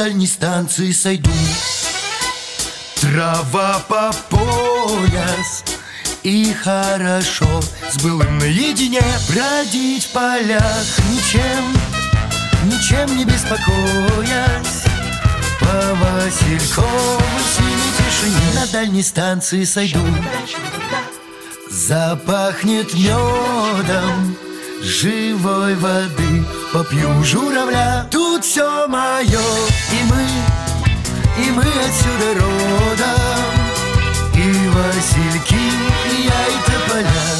Дальней 0.04 0.26
станции 0.26 0.92
сойду. 0.94 1.30
Трава 3.00 3.84
по 3.88 4.12
пояс 4.32 5.64
И 6.24 6.52
хорошо 6.54 7.62
с 7.88 8.02
былым 8.02 8.40
наедине 8.40 9.04
Бродить 9.30 10.06
в 10.06 10.12
полях. 10.12 10.88
Ничем, 11.12 11.78
ничем 12.66 13.16
не 13.16 13.26
беспокоясь 13.26 14.86
По 15.60 15.94
Васильковой 15.94 17.44
синей 17.56 17.92
тишине 18.00 18.60
На 18.60 18.66
дальней 18.72 19.04
станции 19.04 19.64
сойду. 19.66 20.00
Запахнет 21.70 22.92
медом 22.96 24.36
живой 24.84 25.76
воды. 25.76 26.46
Попью 26.74 27.24
журавля, 27.24 28.08
тут 28.10 28.46
все 28.46 28.88
мое 28.88 29.26
И 29.28 30.04
мы, 30.10 30.26
и 31.44 31.52
мы 31.52 31.64
отсюда 31.64 32.40
родом. 32.40 33.52
И 34.34 34.68
васильки, 34.70 35.56
и 35.56 36.24
я, 36.24 36.48
и 36.48 37.31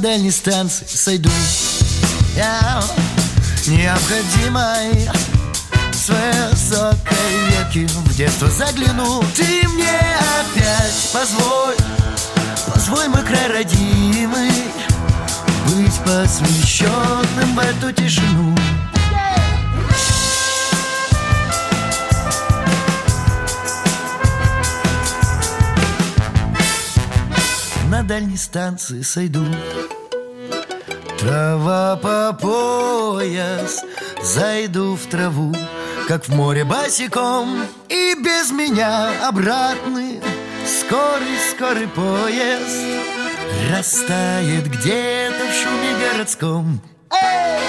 дальней 0.00 0.30
станции 0.30 0.86
сойду. 0.86 1.30
Я 2.34 2.82
необходимой 3.66 5.10
С 5.92 6.08
высокой 6.08 7.50
ветки 7.50 7.86
в 7.86 8.16
детство 8.16 8.48
загляну. 8.48 9.22
Ты 9.36 9.68
мне 9.68 9.98
опять 10.40 11.10
позволь 11.12 11.76
Позволь 12.72 13.08
мой 13.08 13.22
край 13.22 13.48
родимый 13.48 14.50
Быть 15.66 15.98
посвященным 16.04 17.54
в 17.54 17.58
эту 17.58 17.92
тишину 17.92 18.56
Дальней 28.02 28.36
станции 28.36 29.02
сойду. 29.02 29.44
Трава 31.18 31.96
по 31.96 32.32
пояс 32.32 33.84
Зайду 34.22 34.96
в 34.96 35.06
траву 35.06 35.54
Как 36.08 36.26
в 36.26 36.34
море 36.34 36.64
босиком 36.64 37.62
И 37.90 38.14
без 38.14 38.50
меня 38.50 39.28
обратный 39.28 40.20
Скорый-скорый 40.64 41.88
поезд 41.88 43.10
Растает 43.70 44.66
где-то 44.66 45.44
в 45.44 45.54
шуме 45.54 46.12
городском. 46.12 46.80
Ой, 47.10 47.59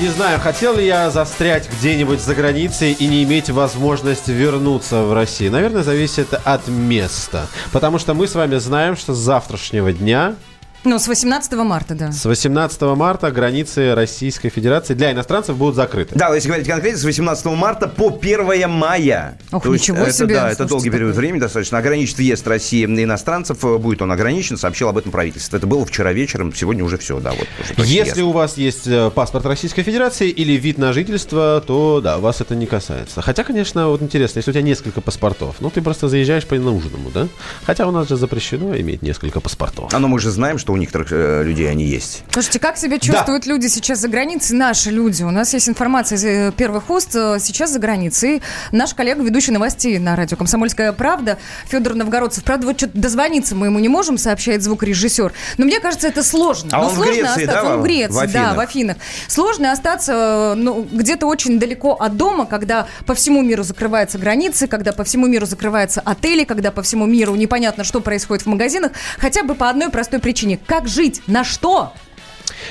не 0.00 0.08
знаю, 0.08 0.40
хотел 0.40 0.76
ли 0.76 0.86
я 0.86 1.10
застрять 1.10 1.68
где-нибудь 1.70 2.20
за 2.20 2.34
границей 2.34 2.92
и 2.92 3.06
не 3.06 3.22
иметь 3.24 3.50
возможность 3.50 4.28
вернуться 4.28 5.02
в 5.02 5.12
Россию. 5.12 5.52
Наверное, 5.52 5.82
зависит 5.82 6.32
от 6.32 6.68
места. 6.68 7.46
Потому 7.70 7.98
что 7.98 8.14
мы 8.14 8.26
с 8.26 8.34
вами 8.34 8.56
знаем, 8.56 8.96
что 8.96 9.12
с 9.12 9.18
завтрашнего 9.18 9.92
дня 9.92 10.36
Ну, 10.82 10.98
с 10.98 11.08
18 11.08 11.52
марта, 11.52 11.94
да. 11.94 12.10
С 12.10 12.24
18 12.24 12.80
марта 12.96 13.30
границы 13.30 13.94
Российской 13.94 14.48
Федерации 14.48 14.94
для 14.94 15.12
иностранцев 15.12 15.56
будут 15.56 15.74
закрыты. 15.76 16.14
Да, 16.14 16.34
если 16.34 16.48
говорить 16.48 16.66
конкретно, 16.66 16.98
с 16.98 17.04
18 17.04 17.44
марта 17.46 17.86
по 17.86 18.08
1 18.08 18.70
мая. 18.70 19.38
Ох, 19.52 19.62
То 19.62 19.74
есть 19.74 19.84
ничего 19.84 20.04
это, 20.04 20.12
себе. 20.12 20.34
Да, 20.36 20.50
это 20.50 20.64
долгий 20.64 20.88
период 20.88 21.14
времени 21.14 21.40
достаточно. 21.40 21.76
Ограничит 21.76 22.16
въезд 22.16 22.46
России 22.48 22.86
на 22.86 23.04
иностранцев, 23.04 23.62
э, 23.62 23.76
будет 23.76 24.00
он 24.00 24.10
ограничен, 24.10 24.56
сообщил 24.56 24.88
об 24.88 24.96
этом 24.96 25.12
правительство. 25.12 25.58
Это 25.58 25.66
было 25.66 25.84
вчера 25.84 26.14
вечером, 26.14 26.54
сегодня 26.54 26.82
уже 26.82 26.96
все, 26.96 27.20
да, 27.20 27.32
вот. 27.32 27.46
Если 27.76 27.94
ясно. 27.94 28.24
у 28.24 28.32
вас 28.32 28.56
есть 28.56 28.86
э, 28.86 29.10
паспорт 29.14 29.44
Российской 29.44 29.82
Федерации 29.82 30.30
или 30.30 30.54
вид 30.54 30.78
на 30.78 30.94
жительство, 30.94 31.62
то 31.66 32.00
да, 32.02 32.16
вас 32.16 32.40
это 32.40 32.54
не 32.54 32.64
касается. 32.64 33.20
Хотя, 33.20 33.44
конечно, 33.44 33.88
вот 33.88 34.00
интересно, 34.00 34.38
если 34.38 34.50
у 34.50 34.54
тебя 34.54 34.62
несколько 34.62 35.02
паспортов, 35.02 35.56
ну 35.60 35.68
ты 35.68 35.82
просто 35.82 36.08
заезжаешь 36.08 36.46
по 36.46 36.54
нужному, 36.54 37.10
да? 37.10 37.28
Хотя 37.66 37.86
у 37.86 37.90
нас 37.90 38.08
же 38.08 38.16
запрещено 38.16 38.74
иметь 38.78 39.02
несколько 39.02 39.40
паспортов. 39.40 39.92
А 39.92 39.98
ну 39.98 40.08
мы 40.08 40.18
же 40.18 40.30
знаем, 40.30 40.58
что 40.58 40.69
у 40.70 40.76
некоторых 40.76 41.08
э, 41.12 41.42
людей 41.44 41.70
они 41.70 41.84
есть. 41.84 42.22
Слушайте, 42.30 42.58
как 42.58 42.76
себя 42.76 42.98
чувствуют 42.98 43.46
люди 43.46 43.66
сейчас 43.66 43.98
за 43.98 44.08
границей, 44.08 44.56
наши 44.56 44.90
люди? 44.90 45.22
У 45.22 45.30
нас 45.30 45.52
есть 45.54 45.68
информация 45.68 46.16
из 46.16 46.24
э, 46.24 46.52
первых 46.56 46.88
уст 46.90 47.14
э, 47.14 47.38
сейчас 47.40 47.72
за 47.72 47.78
границей. 47.78 48.42
Наш 48.72 48.94
коллега, 48.94 49.22
ведущий 49.22 49.52
новостей 49.52 49.98
на 49.98 50.16
радио 50.16 50.36
«Комсомольская 50.36 50.92
правда» 50.92 51.38
Федор 51.68 51.94
Новгородцев. 51.94 52.44
Правда, 52.44 52.66
вот 52.66 52.76
что-то 52.78 52.96
дозвониться 52.98 53.54
мы 53.54 53.66
ему 53.66 53.78
не 53.78 53.88
можем, 53.88 54.16
сообщает 54.18 54.62
звукорежиссер. 54.62 55.32
Но 55.58 55.64
мне 55.66 55.80
кажется, 55.80 56.08
это 56.08 56.22
сложно. 56.22 56.70
А 56.72 56.78
Ну, 56.78 56.84
он 56.84 56.90
в 56.90 56.94
сложно 56.94 57.12
Греции, 57.12 57.28
остаться. 57.44 57.46
да, 57.46 57.64
Он 57.64 57.78
в 57.78 57.80
в- 57.80 57.84
Греции, 57.84 58.26
в 58.26 58.32
да, 58.32 58.54
в 58.54 58.60
Афинах. 58.60 58.96
Сложно 59.28 59.72
остаться 59.72 60.54
ну, 60.56 60.86
где-то 60.90 61.26
очень 61.26 61.58
далеко 61.58 61.94
от 61.94 62.16
дома, 62.16 62.46
когда 62.46 62.86
по 63.06 63.14
всему 63.14 63.42
миру 63.42 63.62
закрываются 63.64 64.18
границы, 64.18 64.66
когда 64.68 64.92
по 64.92 65.04
всему 65.04 65.26
миру 65.26 65.46
закрываются 65.46 66.00
отели, 66.00 66.44
когда 66.44 66.70
по 66.70 66.82
всему 66.82 67.06
миру 67.06 67.34
непонятно, 67.34 67.84
что 67.84 68.00
происходит 68.00 68.44
в 68.44 68.48
магазинах. 68.48 68.92
Хотя 69.18 69.42
бы 69.42 69.54
по 69.54 69.68
одной 69.68 69.90
простой 69.90 70.20
причине. 70.20 70.59
Как 70.66 70.88
жить? 70.88 71.22
На 71.26 71.44
что? 71.44 71.92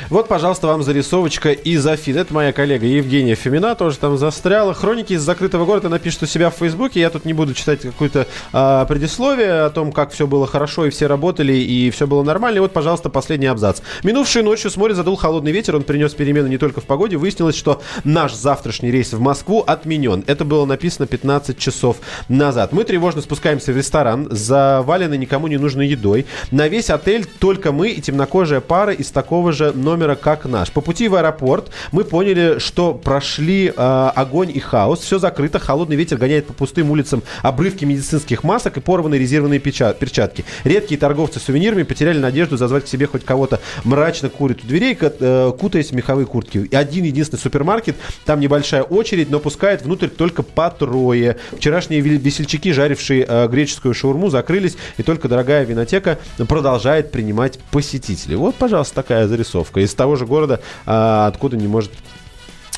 Вот, 0.09 0.27
пожалуйста, 0.27 0.67
вам 0.67 0.83
зарисовочка 0.83 1.51
из 1.51 1.85
Афин. 1.85 2.17
Это 2.17 2.33
моя 2.33 2.51
коллега 2.51 2.85
Евгения 2.85 3.35
Фомина, 3.35 3.75
тоже 3.75 3.97
там 3.97 4.17
застряла. 4.17 4.73
Хроники 4.73 5.13
из 5.13 5.21
закрытого 5.21 5.65
города 5.65 5.87
она 5.87 5.99
пишет 5.99 6.23
у 6.23 6.25
себя 6.25 6.49
в 6.49 6.55
Фейсбуке. 6.55 6.99
Я 6.99 7.09
тут 7.09 7.25
не 7.25 7.33
буду 7.33 7.53
читать 7.53 7.81
какое-то 7.81 8.27
а, 8.53 8.85
предисловие 8.85 9.65
о 9.65 9.69
том, 9.69 9.91
как 9.91 10.11
все 10.11 10.27
было 10.27 10.47
хорошо, 10.47 10.85
и 10.85 10.89
все 10.89 11.07
работали, 11.07 11.53
и 11.53 11.89
все 11.91 12.07
было 12.07 12.23
нормально. 12.23 12.57
И 12.57 12.61
вот, 12.61 12.73
пожалуйста, 12.73 13.09
последний 13.09 13.47
абзац. 13.47 13.81
Минувшей 14.03 14.43
ночью 14.43 14.71
с 14.71 14.77
моря 14.77 14.93
задул 14.93 15.15
холодный 15.15 15.51
ветер. 15.51 15.75
Он 15.75 15.83
принес 15.83 16.13
перемены 16.13 16.47
не 16.47 16.57
только 16.57 16.81
в 16.81 16.85
погоде. 16.85 17.17
Выяснилось, 17.17 17.55
что 17.55 17.81
наш 18.03 18.33
завтрашний 18.33 18.91
рейс 18.91 19.13
в 19.13 19.19
Москву 19.19 19.63
отменен. 19.65 20.23
Это 20.27 20.45
было 20.45 20.65
написано 20.65 21.07
15 21.07 21.57
часов 21.57 21.97
назад. 22.27 22.71
Мы 22.71 22.83
тревожно 22.83 23.21
спускаемся 23.21 23.71
в 23.73 23.77
ресторан, 23.77 24.27
заваленный 24.31 25.17
никому 25.17 25.47
не 25.47 25.57
нужной 25.57 25.87
едой. 25.87 26.25
На 26.51 26.67
весь 26.67 26.89
отель 26.89 27.25
только 27.25 27.71
мы 27.71 27.89
и 27.89 28.01
темнокожая 28.01 28.61
пара 28.61 28.93
из 28.93 29.11
такого 29.11 29.51
же 29.51 29.73
номера, 29.83 30.15
как 30.15 30.45
наш. 30.45 30.71
По 30.71 30.81
пути 30.81 31.07
в 31.07 31.15
аэропорт 31.15 31.69
мы 31.91 32.03
поняли, 32.03 32.59
что 32.59 32.93
прошли 32.93 33.73
э, 33.75 34.11
огонь 34.15 34.51
и 34.53 34.59
хаос. 34.59 34.99
Все 34.99 35.19
закрыто, 35.19 35.59
холодный 35.59 35.95
ветер 35.95 36.17
гоняет 36.17 36.47
по 36.47 36.53
пустым 36.53 36.91
улицам 36.91 37.23
обрывки 37.41 37.85
медицинских 37.85 38.43
масок 38.43 38.77
и 38.77 38.81
порванные 38.81 39.19
резервные 39.19 39.59
перчатки. 39.59 40.45
Редкие 40.63 40.99
торговцы 40.99 41.39
сувенирами 41.39 41.83
потеряли 41.83 42.19
надежду 42.19 42.57
зазвать 42.57 42.85
к 42.85 42.87
себе 42.87 43.07
хоть 43.07 43.25
кого-то. 43.25 43.59
Мрачно 43.83 44.29
курят 44.29 44.63
у 44.63 44.67
дверей, 44.67 44.97
э, 44.99 45.51
кутаясь 45.59 45.91
в 45.91 45.95
меховые 45.95 46.25
куртки. 46.25 46.67
Один 46.73 47.03
единственный 47.05 47.39
супермаркет, 47.39 47.95
там 48.25 48.39
небольшая 48.39 48.83
очередь, 48.83 49.29
но 49.29 49.39
пускает 49.39 49.83
внутрь 49.83 50.07
только 50.07 50.43
по 50.43 50.69
трое. 50.69 51.37
Вчерашние 51.51 52.01
ве- 52.01 52.17
весельчаки, 52.17 52.71
жарившие 52.71 53.25
э, 53.27 53.47
греческую 53.47 53.93
шаурму, 53.93 54.29
закрылись, 54.29 54.77
и 54.97 55.03
только 55.03 55.27
дорогая 55.27 55.63
винотека 55.63 56.17
продолжает 56.47 57.11
принимать 57.11 57.59
посетителей. 57.71 58.35
Вот, 58.35 58.55
пожалуйста, 58.55 58.95
такая 58.95 59.27
зарисовка 59.27 59.68
из 59.77 59.93
того 59.93 60.15
же 60.15 60.25
города, 60.25 60.61
а, 60.85 61.27
откуда 61.27 61.57
не 61.57 61.67
может 61.67 61.91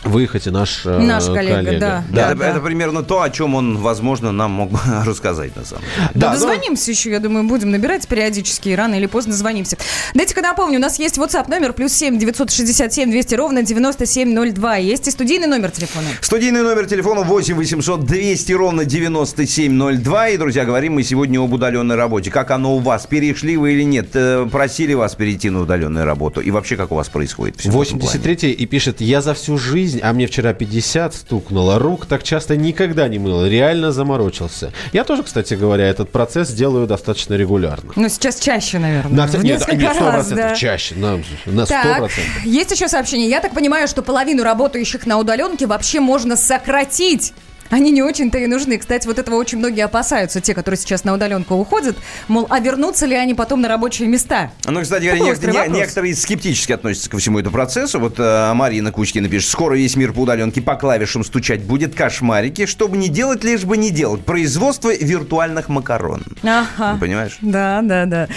выехать 0.03 0.47
и 0.47 0.49
наш, 0.49 0.85
э, 0.85 0.99
Наш 0.99 1.25
коллега, 1.25 1.79
да. 1.79 2.03
это, 2.11 2.35
да. 2.35 2.47
это 2.49 2.59
примерно 2.59 3.03
то, 3.03 3.21
о 3.21 3.29
чем 3.29 3.55
он, 3.55 3.77
возможно, 3.77 4.31
нам 4.31 4.51
мог 4.51 4.71
бы 4.71 4.79
рассказать 5.05 5.55
на 5.55 5.63
самом 5.65 5.83
деле. 5.83 6.09
Да, 6.15 6.19
Да, 6.19 6.27
ну- 6.27 6.33
дозвонимся 6.33 6.91
еще, 6.91 7.11
я 7.11 7.19
думаю, 7.19 7.47
будем 7.47 7.71
набирать 7.71 8.07
периодически, 8.07 8.69
и 8.69 8.75
рано 8.75 8.95
или 8.95 9.05
поздно 9.05 9.33
звонимся. 9.33 9.77
Дайте-ка 10.13 10.41
напомню, 10.41 10.77
у 10.77 10.81
нас 10.81 10.97
есть 10.99 11.17
WhatsApp 11.17 11.49
номер 11.49 11.73
плюс 11.73 11.93
7 11.93 12.17
967 12.17 13.11
200 13.11 13.35
ровно 13.35 13.63
9702. 13.63 14.75
Есть 14.77 15.07
и 15.07 15.11
студийный 15.11 15.47
номер 15.47 15.71
телефона. 15.71 16.07
Студийный 16.21 16.63
номер 16.63 16.85
телефона 16.87 17.21
8 17.21 17.55
800 17.55 18.05
200 18.05 18.51
ровно 18.53 18.85
9702. 18.85 20.29
И, 20.29 20.37
друзья, 20.37 20.65
говорим 20.65 20.93
мы 20.95 21.03
сегодня 21.03 21.39
об 21.39 21.53
удаленной 21.53 21.95
работе. 21.95 22.31
Как 22.31 22.51
оно 22.51 22.75
у 22.75 22.79
вас? 22.79 23.05
Перешли 23.05 23.57
вы 23.57 23.73
или 23.73 23.83
нет? 23.83 24.09
Э, 24.13 24.47
Просили 24.51 24.93
вас 24.93 25.15
перейти 25.15 25.49
на 25.49 25.61
удаленную 25.61 26.05
работу? 26.05 26.41
И 26.41 26.51
вообще, 26.51 26.75
как 26.75 26.91
у 26.91 26.95
вас 26.95 27.09
происходит? 27.09 27.59
всё 27.59 27.69
в 27.71 27.81
этом 27.81 27.99
плане? 27.99 28.17
83 28.19 28.51
и 28.51 28.65
пишет, 28.65 29.01
я 29.01 29.21
за 29.21 29.33
всю 29.33 29.57
жизнь, 29.57 29.90
а 30.01 30.13
мне 30.13 30.27
вчера 30.27 30.53
50 30.53 31.13
стукнуло, 31.13 31.79
рук 31.79 32.05
так 32.05 32.23
часто 32.23 32.55
никогда 32.55 33.07
не 33.07 33.19
мыл, 33.19 33.45
реально 33.45 33.91
заморочился. 33.91 34.71
Я 34.93 35.03
тоже, 35.03 35.23
кстати 35.23 35.53
говоря, 35.53 35.87
этот 35.87 36.09
процесс 36.09 36.51
делаю 36.51 36.87
достаточно 36.87 37.33
регулярно. 37.35 37.91
Ну, 37.95 38.09
сейчас 38.09 38.39
чаще, 38.39 38.79
наверное. 38.79 39.11
На, 39.11 39.27
в 39.27 39.43
нет, 39.43 39.59
несколько 39.59 39.75
нет, 39.75 39.95
100% 39.95 40.11
раз, 40.11 40.29
да. 40.29 40.55
чаще, 40.55 40.95
на, 40.95 41.17
на 41.45 41.61
100%. 41.61 41.67
Так, 41.67 42.11
есть 42.43 42.71
еще 42.71 42.87
сообщение. 42.87 43.29
Я 43.29 43.39
так 43.39 43.53
понимаю, 43.53 43.87
что 43.87 44.01
половину 44.01 44.43
работающих 44.43 45.05
на 45.05 45.17
удаленке 45.17 45.65
вообще 45.65 45.99
можно 45.99 46.35
сократить. 46.35 47.33
Они 47.71 47.89
не 47.91 48.03
очень-то 48.03 48.37
и 48.37 48.47
нужны. 48.47 48.77
Кстати, 48.77 49.07
вот 49.07 49.17
этого 49.17 49.35
очень 49.35 49.57
многие 49.57 49.81
опасаются, 49.85 50.41
те, 50.41 50.53
которые 50.53 50.77
сейчас 50.77 51.03
на 51.03 51.13
удаленку 51.13 51.55
уходят. 51.55 51.97
Мол, 52.27 52.45
а 52.49 52.59
вернутся 52.59 53.05
ли 53.05 53.15
они 53.15 53.33
потом 53.33 53.61
на 53.61 53.67
рабочие 53.67 54.07
места? 54.07 54.51
Ну, 54.65 54.81
кстати 54.81 55.05
говоря, 55.05 55.21
нек- 55.33 55.69
не- 55.69 55.77
некоторые 55.79 56.15
скептически 56.15 56.73
относятся 56.73 57.09
ко 57.09 57.17
всему 57.17 57.39
этому 57.39 57.53
процессу. 57.53 57.99
Вот 57.99 58.15
э, 58.19 58.53
Марина 58.53 58.91
Кучкина 58.91 59.27
пишет, 59.29 59.49
скоро 59.49 59.75
весь 59.75 59.95
мир 59.95 60.13
по 60.13 60.19
удаленке 60.19 60.61
по 60.61 60.75
клавишам 60.75 61.23
стучать 61.23 61.63
будет 61.63 61.95
кошмарики, 61.95 62.65
чтобы 62.65 62.97
не 62.97 63.07
делать, 63.09 63.43
лишь 63.43 63.63
бы 63.63 63.77
не 63.77 63.89
делать. 63.89 64.23
Производство 64.25 64.93
виртуальных 64.93 65.69
макарон. 65.69 66.23
Ага. 66.43 66.97
Понимаешь? 66.99 67.37
Да, 67.41 67.79
да, 67.83 68.05
да. 68.05 68.27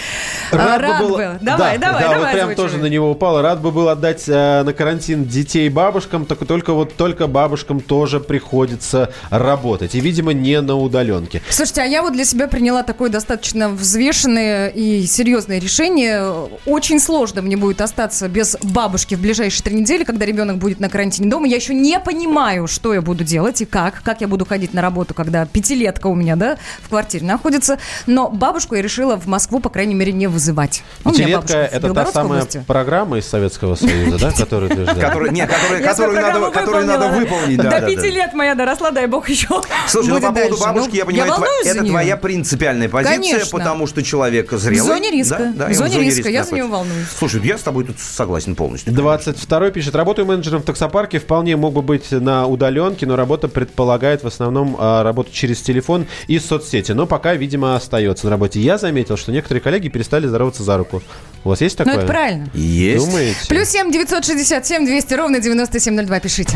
Рад, 0.51 0.81
А, 0.83 1.01
бы 1.01 1.07
был... 1.07 1.15
Давай, 1.17 1.37
да, 1.41 1.57
давай, 1.57 1.77
да, 1.79 1.99
давай. 1.99 2.19
вот 2.19 2.31
прям 2.31 2.55
тоже 2.55 2.77
на 2.77 2.85
него 2.87 3.11
упало. 3.11 3.41
Рад 3.41 3.61
бы 3.61 3.71
был 3.71 3.89
отдать 3.89 4.23
э, 4.27 4.63
на 4.63 4.71
карантин 4.73 5.25
детей 5.25 5.67
бабушкам, 5.69 6.25
только, 6.25 6.45
только 6.45 6.73
вот 6.73 6.95
только 6.95 7.27
бабушкам 7.27 7.81
тоже 7.81 8.19
приходится 8.19 9.11
работать. 9.29 9.95
И, 9.95 9.99
видимо, 9.99 10.33
не 10.33 10.59
на 10.61 10.75
удаленке. 10.75 11.41
Слушайте, 11.49 11.81
а 11.81 11.85
я 11.85 12.01
вот 12.01 12.13
для 12.13 12.25
себя 12.25 12.47
приняла 12.47 12.83
такое 12.83 13.09
достаточно 13.09 13.69
взвешенное 13.69 14.67
и 14.69 15.05
серьезное 15.05 15.59
решение. 15.59 16.49
Очень 16.65 16.99
сложно 16.99 17.41
мне 17.41 17.57
будет 17.57 17.81
остаться 17.81 18.27
без 18.27 18.57
бабушки 18.61 19.15
в 19.15 19.21
ближайшие 19.21 19.63
три 19.63 19.75
недели, 19.75 20.03
когда 20.03 20.25
ребенок 20.25 20.57
будет 20.57 20.79
на 20.79 20.89
карантине 20.89 21.29
дома. 21.29 21.47
Я 21.47 21.55
еще 21.55 21.73
не 21.73 21.99
понимаю, 21.99 22.67
что 22.67 22.93
я 22.93 23.01
буду 23.01 23.23
делать 23.23 23.61
и 23.61 23.65
как. 23.65 24.01
Как 24.03 24.21
я 24.21 24.27
буду 24.27 24.45
ходить 24.45 24.73
на 24.73 24.81
работу, 24.81 25.13
когда 25.13 25.45
пятилетка 25.45 26.07
у 26.07 26.15
меня, 26.15 26.35
да, 26.35 26.57
в 26.81 26.89
квартире 26.89 27.25
находится. 27.25 27.77
Но 28.05 28.29
бабушку 28.29 28.75
я 28.75 28.81
решила 28.81 29.17
в 29.17 29.27
Москву, 29.27 29.59
по 29.59 29.69
крайней 29.69 29.95
мере, 29.95 30.11
не 30.11 30.27
вызывать. 30.27 30.83
У 31.03 31.09
меня 31.09 31.39
Пятилетка 31.39 31.57
это 31.57 31.93
та 31.93 32.05
самая 32.07 32.41
области. 32.41 32.63
программа 32.67 33.17
из 33.17 33.27
Советского 33.27 33.75
Союза, 33.75 34.19
да, 34.19 34.31
которую 34.31 34.69
ты 34.69 34.83
ждал? 34.83 34.95
Который, 34.95 35.31
нет, 35.31 35.49
которую, 35.83 36.85
надо, 36.85 37.09
выполнить. 37.09 37.57
До 37.57 37.81
пяти 37.81 38.09
лет 38.09 38.33
моя 38.33 38.55
доросла, 38.55 38.91
дай 38.91 39.07
бог 39.07 39.14
еще. 39.29 39.47
Слушай, 39.87 40.09
ну 40.09 40.15
по 40.15 40.31
поводу 40.31 40.57
дальше. 40.57 40.63
бабушки, 40.63 40.89
Ну, 40.91 40.95
я 40.95 41.05
понимаю, 41.05 41.31
волнуюсь 41.31 41.63
за 41.63 41.69
это 41.71 41.81
нее. 41.81 41.91
твоя 41.91 42.17
принципиальная 42.17 42.89
позиция, 42.89 43.15
Конечно. 43.17 43.57
потому 43.59 43.87
что 43.87 44.03
человек 44.03 44.51
зрелый. 44.51 44.81
В 44.81 44.85
зоне 44.85 45.11
риска. 45.11 45.37
Да, 45.37 45.53
да, 45.55 45.65
В 45.65 45.69
и 45.69 45.71
он 45.71 45.89
зоне 45.89 45.99
риска, 46.05 46.29
я 46.29 46.43
за 46.43 46.51
находится. 46.51 46.55
нее 46.55 46.65
волнуюсь. 46.65 47.07
Слушай, 47.17 47.41
я 47.43 47.57
с 47.57 47.61
тобой 47.61 47.85
тут 47.85 47.99
согласен 47.99 48.55
полностью. 48.55 48.93
22 48.93 49.71
пишет, 49.71 49.95
работаю 49.95 50.25
менеджером 50.25 50.61
в 50.61 50.65
таксопарке, 50.65 51.19
вполне 51.19 51.55
мог 51.55 51.73
бы 51.73 51.81
быть 51.81 52.11
на 52.11 52.45
удаленке, 52.47 53.05
но 53.05 53.15
работа 53.15 53.47
предполагает 53.47 54.23
в 54.23 54.27
основном 54.27 54.75
а, 54.79 55.03
работу 55.03 55.31
через 55.31 55.61
телефон 55.61 56.05
и 56.27 56.39
соцсети, 56.39 56.91
но 56.93 57.05
пока, 57.05 57.33
видимо, 57.35 57.75
остается 57.75 58.25
на 58.25 58.31
работе. 58.31 58.59
Я 58.59 58.77
заметил, 58.77 59.17
что 59.17 59.31
некоторые 59.31 59.61
коллеги 59.61 59.89
перестали 59.89 60.27
здороваться 60.27 60.63
за 60.63 60.77
руку. 60.77 61.01
У 61.43 61.49
вас 61.49 61.61
есть 61.61 61.77
Ну, 61.77 61.85
такое? 61.85 61.99
это 62.03 62.07
правильно. 62.07 62.49
Есть. 62.53 63.05
Думаете? 63.05 63.37
Плюс 63.47 63.69
семь 63.69 63.91
девятьсот 63.91 64.25
шестьдесят 64.25 64.65
семь 64.65 64.85
двести 64.85 65.13
ровно 65.13 65.39
девяносто 65.39 65.79
семь 65.79 65.93
ноль 65.93 66.05
два. 66.05 66.19
Пишите. 66.19 66.55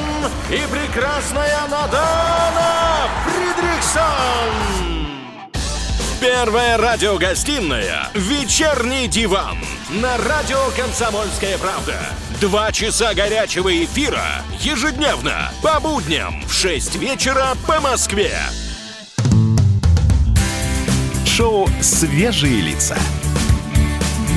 и 0.51 0.59
прекрасная 0.67 1.61
Надана 1.69 3.07
Фридрихсон. 3.25 4.01
Первая 6.19 6.77
радиогостинная 6.77 8.09
«Вечерний 8.13 9.07
диван» 9.07 9.57
на 9.89 10.17
радио 10.17 10.59
«Комсомольская 10.75 11.57
правда». 11.57 11.95
Два 12.41 12.71
часа 12.73 13.13
горячего 13.13 13.73
эфира 13.83 14.43
ежедневно 14.59 15.51
по 15.63 15.79
будням 15.79 16.43
в 16.45 16.53
6 16.53 16.95
вечера 16.97 17.53
по 17.65 17.79
Москве. 17.79 18.33
Шоу 21.25 21.69
«Свежие 21.81 22.59
лица». 22.59 22.97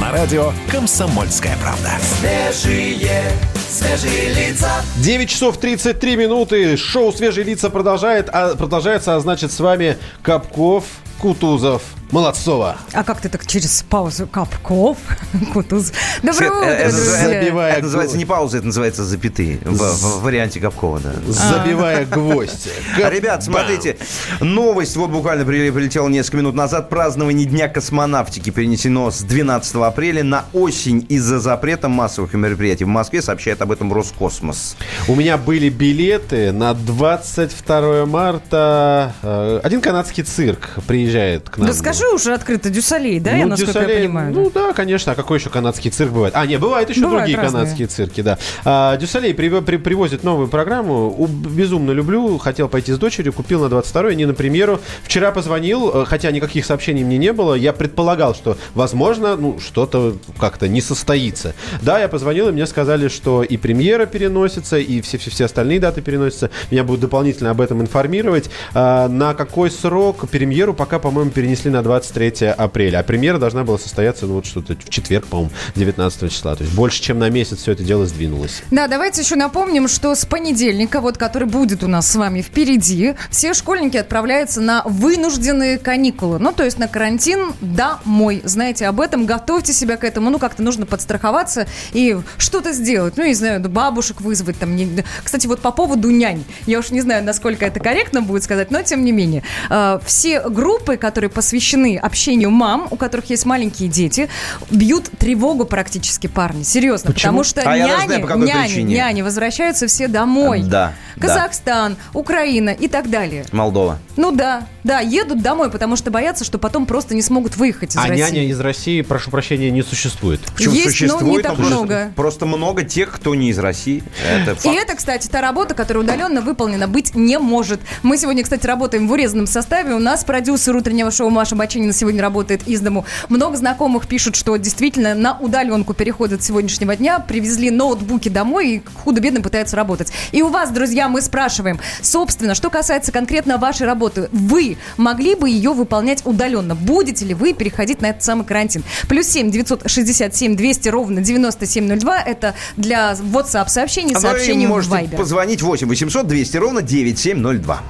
На 0.00 0.10
радио 0.10 0.52
«Комсомольская 0.70 1.56
правда». 1.62 1.92
Свежие, 2.00 3.30
свежие 3.68 4.34
лица. 4.34 4.68
9 4.96 5.30
часов 5.30 5.58
33 5.58 6.16
минуты. 6.16 6.76
Шоу 6.76 7.12
«Свежие 7.12 7.44
лица» 7.44 7.70
продолжает, 7.70 8.28
а, 8.32 8.56
продолжается, 8.56 9.14
а 9.14 9.20
значит, 9.20 9.52
с 9.52 9.60
вами 9.60 9.96
Капков, 10.22 10.84
Кутузов, 11.20 11.82
Молодцова. 12.10 12.76
А 12.92 13.02
как 13.02 13.20
ты 13.20 13.28
так 13.28 13.46
через 13.46 13.82
паузу 13.88 14.26
Капков, 14.26 14.98
Кутуз? 15.52 15.92
Доброе 16.22 16.32
Свет, 16.34 16.50
утро, 16.52 16.64
э, 16.66 16.72
это, 16.74 16.94
друзья. 16.96 17.28
Забивая 17.40 17.72
это 17.72 17.82
называется 17.82 18.16
не 18.16 18.24
пауза, 18.24 18.58
это 18.58 18.66
называется 18.66 19.04
запятые. 19.04 19.58
В, 19.64 19.76
в 19.78 20.22
варианте 20.22 20.60
Капкова, 20.60 21.00
да. 21.00 21.12
Забивая 21.26 22.06
гвоздь. 22.06 22.68
А, 23.02 23.08
Ребят, 23.10 23.42
смотрите, 23.42 23.96
новость 24.40 24.96
вот 24.96 25.10
буквально 25.10 25.44
при- 25.44 25.70
прилетела 25.70 26.08
несколько 26.08 26.36
минут 26.38 26.54
назад. 26.54 26.88
Празднование 26.88 27.46
Дня 27.46 27.68
космонавтики 27.68 28.50
перенесено 28.50 29.10
с 29.10 29.20
12 29.22 29.74
апреля 29.76 30.22
на 30.22 30.44
осень 30.52 31.04
из-за 31.08 31.40
запрета 31.40 31.88
массовых 31.88 32.32
мероприятий 32.34 32.84
в 32.84 32.88
Москве, 32.88 33.22
сообщает 33.22 33.60
об 33.62 33.72
этом 33.72 33.92
Роскосмос. 33.92 34.76
У 35.08 35.14
меня 35.16 35.36
были 35.36 35.68
билеты 35.68 36.52
на 36.52 36.74
22 36.74 38.06
марта. 38.06 39.12
Э, 39.22 39.60
Один 39.62 39.80
канадский 39.80 40.22
цирк 40.22 40.70
приезжает 40.86 41.50
к 41.50 41.58
нам. 41.58 41.66
Да 41.66 41.72
скажи 41.94 42.14
уже 42.14 42.34
открыто, 42.34 42.70
Du 42.70 42.81
Soleil, 42.81 43.20
да, 43.20 43.32
я 43.32 43.44
Ну, 43.44 43.50
насколько 43.50 43.72
Du 43.72 43.77
Soleil, 43.77 43.94
я 43.96 44.00
понимаю? 44.02 44.32
Ну 44.34 44.50
да, 44.50 44.72
конечно. 44.72 45.12
А 45.12 45.14
какой 45.14 45.38
еще 45.38 45.50
канадский 45.50 45.90
цирк 45.90 46.12
бывает? 46.12 46.34
А, 46.36 46.46
нет, 46.46 46.60
бывают 46.60 46.90
еще 46.90 47.00
Бывают 47.02 47.22
другие 47.22 47.38
разные. 47.38 47.62
канадские 47.62 47.88
цирки, 47.88 48.20
да. 48.22 48.38
А, 48.64 48.96
Дюсалей 48.96 49.34
при- 49.34 49.60
при- 49.60 49.76
привозит 49.76 50.24
новую 50.24 50.48
программу. 50.48 51.14
У- 51.16 51.26
безумно 51.26 51.92
люблю. 51.92 52.38
Хотел 52.38 52.68
пойти 52.68 52.92
с 52.92 52.98
дочерью, 52.98 53.32
купил 53.32 53.60
на 53.62 53.68
22 53.68 54.14
не 54.14 54.26
на 54.26 54.34
премьеру. 54.34 54.80
Вчера 55.02 55.30
позвонил, 55.30 55.90
э, 56.02 56.04
хотя 56.06 56.30
никаких 56.32 56.64
сообщений 56.64 57.04
мне 57.04 57.18
не 57.18 57.32
было. 57.32 57.54
Я 57.54 57.72
предполагал, 57.72 58.34
что, 58.34 58.56
возможно, 58.74 59.36
ну, 59.36 59.58
что-то 59.60 60.16
как-то 60.38 60.66
не 60.68 60.80
состоится. 60.80 61.54
Да, 61.82 61.98
я 62.00 62.08
позвонил, 62.08 62.48
и 62.48 62.52
мне 62.52 62.66
сказали, 62.66 63.08
что 63.08 63.42
и 63.42 63.56
премьера 63.56 64.06
переносится, 64.06 64.78
и 64.78 65.00
все-все-все 65.00 65.44
остальные 65.44 65.80
даты 65.80 66.00
переносятся. 66.02 66.50
Меня 66.70 66.82
будут 66.84 67.02
дополнительно 67.02 67.50
об 67.50 67.60
этом 67.60 67.80
информировать. 67.80 68.50
А, 68.74 69.08
на 69.08 69.34
какой 69.34 69.70
срок 69.70 70.28
премьеру 70.28 70.74
пока, 70.74 70.98
по-моему, 70.98 71.30
перенесли 71.30 71.70
на 71.70 71.82
23 71.84 72.48
апреля. 72.48 72.98
А 72.98 73.02
премьера 73.04 73.38
должна 73.38 73.62
была 73.62 73.78
состояться, 73.78 74.26
ну, 74.26 74.34
вот 74.34 74.46
что-то 74.46 74.74
в 74.74 74.88
четверг, 74.90 75.26
по-моему, 75.26 75.52
19 75.76 76.32
числа. 76.32 76.56
То 76.56 76.64
есть 76.64 76.74
больше, 76.74 77.00
чем 77.00 77.18
на 77.20 77.30
месяц 77.30 77.58
все 77.58 77.72
это 77.72 77.84
дело 77.84 78.06
сдвинулось. 78.06 78.62
Да, 78.72 78.88
давайте 78.88 79.22
еще 79.22 79.36
напомним, 79.36 79.86
что 79.86 80.14
с 80.14 80.24
понедельника, 80.26 81.00
вот 81.00 81.18
который 81.18 81.46
будет 81.46 81.84
у 81.84 81.86
нас 81.88 82.10
с 82.10 82.16
вами 82.16 82.42
впереди, 82.42 83.14
все 83.30 83.54
школьники 83.54 83.96
отправляются 83.96 84.60
на 84.60 84.82
вынужденные 84.84 85.78
каникулы. 85.78 86.38
Ну, 86.38 86.52
то 86.52 86.64
есть 86.64 86.78
на 86.78 86.88
карантин 86.88 87.52
домой. 87.60 88.40
Знаете 88.44 88.86
об 88.86 89.00
этом, 89.00 89.26
готовьте 89.26 89.72
себя 89.72 89.96
к 89.96 90.04
этому. 90.04 90.30
Ну, 90.30 90.38
как-то 90.38 90.62
нужно 90.62 90.86
подстраховаться 90.86 91.66
и 91.92 92.16
что-то 92.38 92.72
сделать. 92.72 93.14
Ну, 93.16 93.24
не 93.24 93.34
знаю, 93.34 93.60
да, 93.60 93.68
бабушек 93.68 94.20
вызвать 94.22 94.58
там. 94.58 94.74
Кстати, 95.22 95.46
вот 95.46 95.60
по 95.60 95.70
поводу 95.70 96.10
нянь. 96.10 96.44
Я 96.66 96.78
уж 96.78 96.90
не 96.90 97.00
знаю, 97.02 97.22
насколько 97.24 97.64
это 97.66 97.80
корректно 97.80 98.22
будет 98.22 98.42
сказать, 98.42 98.70
но 98.70 98.82
тем 98.82 99.04
не 99.04 99.12
менее. 99.12 99.42
э, 99.68 99.98
Все 100.06 100.40
группы, 100.48 100.96
которые 100.96 101.30
посвящены 101.30 101.73
общению 101.74 102.50
мам, 102.50 102.86
у 102.90 102.96
которых 102.96 103.30
есть 103.30 103.44
маленькие 103.46 103.88
дети, 103.88 104.28
бьют 104.70 105.10
тревогу 105.18 105.64
практически 105.64 106.26
парни. 106.26 106.62
Серьезно. 106.62 107.12
Почему? 107.12 107.42
Потому 107.42 107.44
что 107.44 107.62
А 107.62 107.76
няни, 107.76 108.06
знаю, 108.06 108.20
по 108.22 108.26
какой 108.26 108.46
няни, 108.46 108.66
причине. 108.68 108.94
няни 108.96 109.22
возвращаются 109.22 109.86
все 109.86 110.08
домой. 110.08 110.62
Да, 110.62 110.92
да. 111.16 111.26
Казахстан, 111.26 111.96
Украина 112.12 112.70
и 112.70 112.88
так 112.88 113.10
далее. 113.10 113.44
Молдова. 113.52 113.98
Ну 114.16 114.30
да, 114.30 114.66
да, 114.84 115.00
едут 115.00 115.42
домой, 115.42 115.70
потому 115.70 115.96
что 115.96 116.10
боятся, 116.10 116.44
что 116.44 116.58
потом 116.58 116.86
просто 116.86 117.14
не 117.14 117.22
смогут 117.22 117.56
выехать 117.56 117.94
из 117.94 117.98
а 117.98 118.06
России. 118.06 118.22
няня 118.22 118.48
из 118.48 118.60
России, 118.60 119.02
прошу 119.02 119.30
прощения, 119.30 119.70
не 119.70 119.82
существует. 119.82 120.40
Причем 120.54 120.72
Есть, 120.72 120.84
но 120.84 120.90
не 120.90 120.90
существует, 120.90 121.42
так 121.42 121.54
просто- 121.56 121.74
много. 121.74 122.12
Просто 122.14 122.46
много 122.46 122.84
тех, 122.84 123.10
кто 123.12 123.34
не 123.34 123.50
из 123.50 123.58
России. 123.58 124.02
Это 124.28 124.52
И 124.52 124.54
факт. 124.54 124.76
это, 124.76 124.94
кстати, 124.94 125.26
та 125.28 125.40
работа, 125.40 125.74
которая 125.74 126.04
удаленно 126.04 126.42
выполнена 126.42 126.86
быть 126.86 127.14
не 127.14 127.38
может. 127.38 127.80
Мы 128.02 128.16
сегодня, 128.16 128.42
кстати, 128.44 128.66
работаем 128.66 129.08
в 129.08 129.12
урезанном 129.12 129.46
составе. 129.46 129.94
У 129.94 129.98
нас 129.98 130.22
продюсер 130.24 130.76
утреннего 130.76 131.10
шоу 131.10 131.30
Маша 131.30 131.56
Бачинина 131.56 131.92
сегодня 131.92 132.22
работает 132.22 132.68
из 132.68 132.80
дому. 132.80 133.04
Много 133.28 133.56
знакомых 133.56 134.06
пишут, 134.06 134.36
что 134.36 134.56
действительно 134.56 135.14
на 135.14 135.38
удаленку 135.38 135.92
переходят 135.94 136.42
с 136.42 136.46
сегодняшнего 136.46 136.94
дня. 136.94 137.18
Привезли 137.18 137.70
ноутбуки 137.70 138.28
домой 138.28 138.68
и 138.68 138.82
худо-бедно 139.04 139.40
пытаются 139.40 139.74
работать. 139.76 140.12
И 140.30 140.42
у 140.42 140.48
вас, 140.48 140.70
друзья, 140.70 141.08
мы 141.08 141.20
спрашиваем, 141.20 141.80
собственно, 142.00 142.54
что 142.54 142.70
касается 142.70 143.10
конкретно 143.10 143.58
вашей 143.58 143.86
работы, 143.86 144.03
вы 144.32 144.76
могли 144.96 145.34
бы 145.34 145.48
ее 145.48 145.72
выполнять 145.72 146.22
удаленно? 146.24 146.74
Будете 146.74 147.24
ли 147.24 147.34
вы 147.34 147.52
переходить 147.52 148.00
на 148.00 148.06
этот 148.10 148.22
самый 148.22 148.44
карантин? 148.44 148.82
Плюс 149.08 149.26
7 149.28 149.50
967 149.50 150.56
200 150.56 150.88
ровно 150.88 151.20
9702. 151.20 152.20
Это 152.22 152.54
для 152.76 153.12
WhatsApp 153.12 153.68
сообщений, 153.68 154.12
А 154.14 154.18
вы 154.18 154.20
сообщений 154.20 154.66
в 154.66 154.70
можете 154.70 154.96
Viber. 154.96 155.16
позвонить 155.16 155.62
8 155.62 155.88
800 155.88 156.26
200 156.26 156.56
ровно 156.56 156.82
9702. 156.82 157.80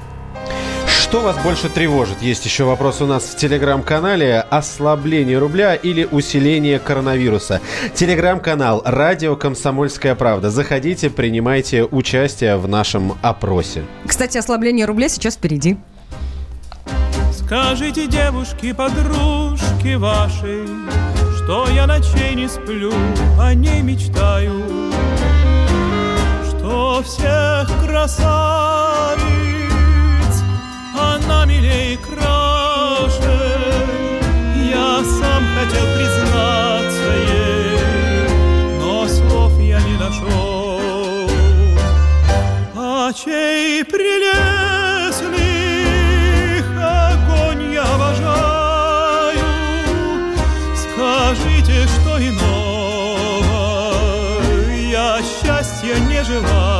Что 0.86 1.20
вас 1.20 1.36
больше 1.44 1.68
тревожит? 1.68 2.22
Есть 2.22 2.44
еще 2.44 2.64
вопрос 2.64 3.00
у 3.00 3.06
нас 3.06 3.22
в 3.22 3.36
телеграм-канале. 3.36 4.40
Ослабление 4.50 5.38
рубля 5.38 5.74
или 5.76 6.04
усиление 6.10 6.80
коронавируса? 6.80 7.60
Телеграм-канал 7.94 8.82
«Радио 8.84 9.36
Комсомольская 9.36 10.16
правда». 10.16 10.50
Заходите, 10.50 11.10
принимайте 11.10 11.84
участие 11.84 12.56
в 12.56 12.66
нашем 12.66 13.16
опросе. 13.22 13.84
Кстати, 14.06 14.38
ослабление 14.38 14.86
рубля 14.86 15.08
сейчас 15.08 15.34
впереди. 15.34 15.76
Скажите 17.46 18.06
девушке, 18.06 18.72
подружке 18.72 19.98
вашей, 19.98 20.66
Что 21.36 21.68
я 21.68 21.86
ночей 21.86 22.34
не 22.34 22.48
сплю, 22.48 22.90
о 23.38 23.52
ней 23.52 23.82
мечтаю, 23.82 24.62
Что 26.48 27.02
всех 27.04 27.68
красавиц 27.84 29.20
она 30.98 31.44
милее 31.44 31.98
краше. 31.98 33.38
Я 34.70 35.04
сам 35.04 35.44
хотел 35.58 35.84
признаться 35.98 37.10
ей, 37.28 38.78
Но 38.80 39.06
слов 39.06 39.52
я 39.60 39.80
не 39.82 39.98
нашел. 39.98 41.28
А 42.74 43.12
чей 43.12 43.84
прелестных 43.84 44.23
не 56.00 56.24
желаю, 56.24 56.73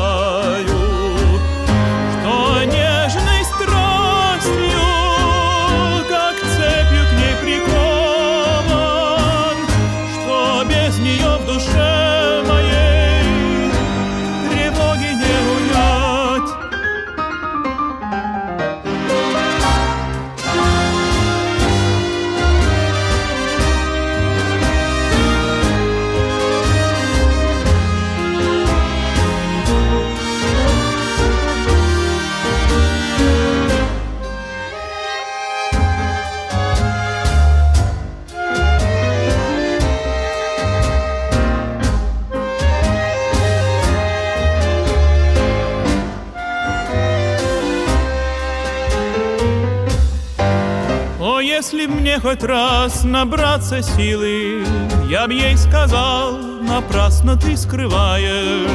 Если 51.65 51.87
мне 51.87 52.21
хоть 52.21 52.43
раз 52.43 53.05
набраться 53.05 53.81
силы, 53.81 54.67
Я 55.09 55.27
б 55.27 55.33
ей 55.33 55.57
сказал, 55.57 56.37
напрасно 56.61 57.39
ты 57.39 57.57
скрываешь, 57.57 58.69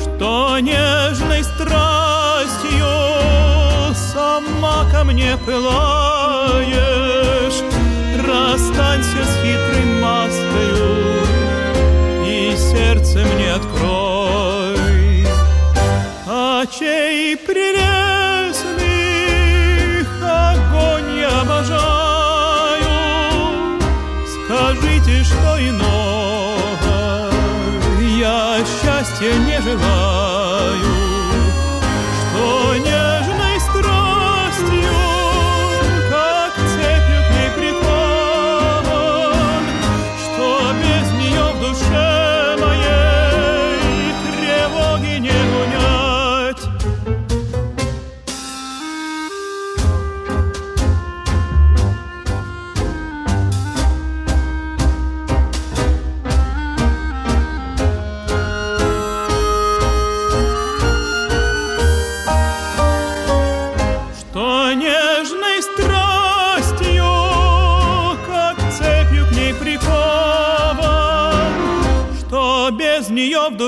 Что 0.00 0.60
нежной 0.60 1.42
страстью 1.42 2.86
сама 3.96 4.88
ко 4.92 5.02
мне 5.02 5.36
пылаешь. 5.44 6.78
Расстанься 8.24 9.24
с 9.24 9.36
хитрой 9.42 9.84
маской 10.00 10.92
и 12.24 12.56
сердце 12.56 13.18
мне 13.34 13.54
откроет. 13.54 14.01
Что 25.32 25.58
иного 25.58 27.30
я 28.00 28.58
счастья 28.64 29.32
не 29.46 29.60
желаю, 29.60 30.31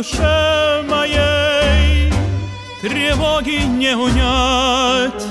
душе 0.05 0.83
моей 0.89 2.13
тревоги 2.83 3.63
не 3.65 3.97
унять. 3.97 5.25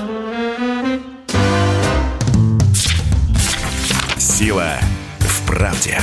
Сила 4.18 4.72
в 5.20 5.46
правде. 5.46 5.98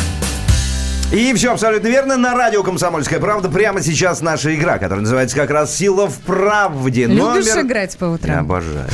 И 1.11 1.33
все 1.33 1.51
абсолютно 1.51 1.87
верно. 1.89 2.15
На 2.15 2.33
радио 2.33 2.63
«Комсомольская 2.63 3.19
правда» 3.19 3.49
прямо 3.49 3.81
сейчас 3.81 4.21
наша 4.21 4.55
игра, 4.55 4.77
которая 4.77 5.01
называется 5.01 5.35
как 5.35 5.49
раз 5.49 5.75
«Сила 5.75 6.07
в 6.07 6.19
правде». 6.19 7.05
Любишь 7.07 7.19
Номер- 7.47 7.61
играть 7.65 7.97
по 7.97 8.05
Я 8.05 8.11
утрам? 8.11 8.39
обожаю. 8.39 8.87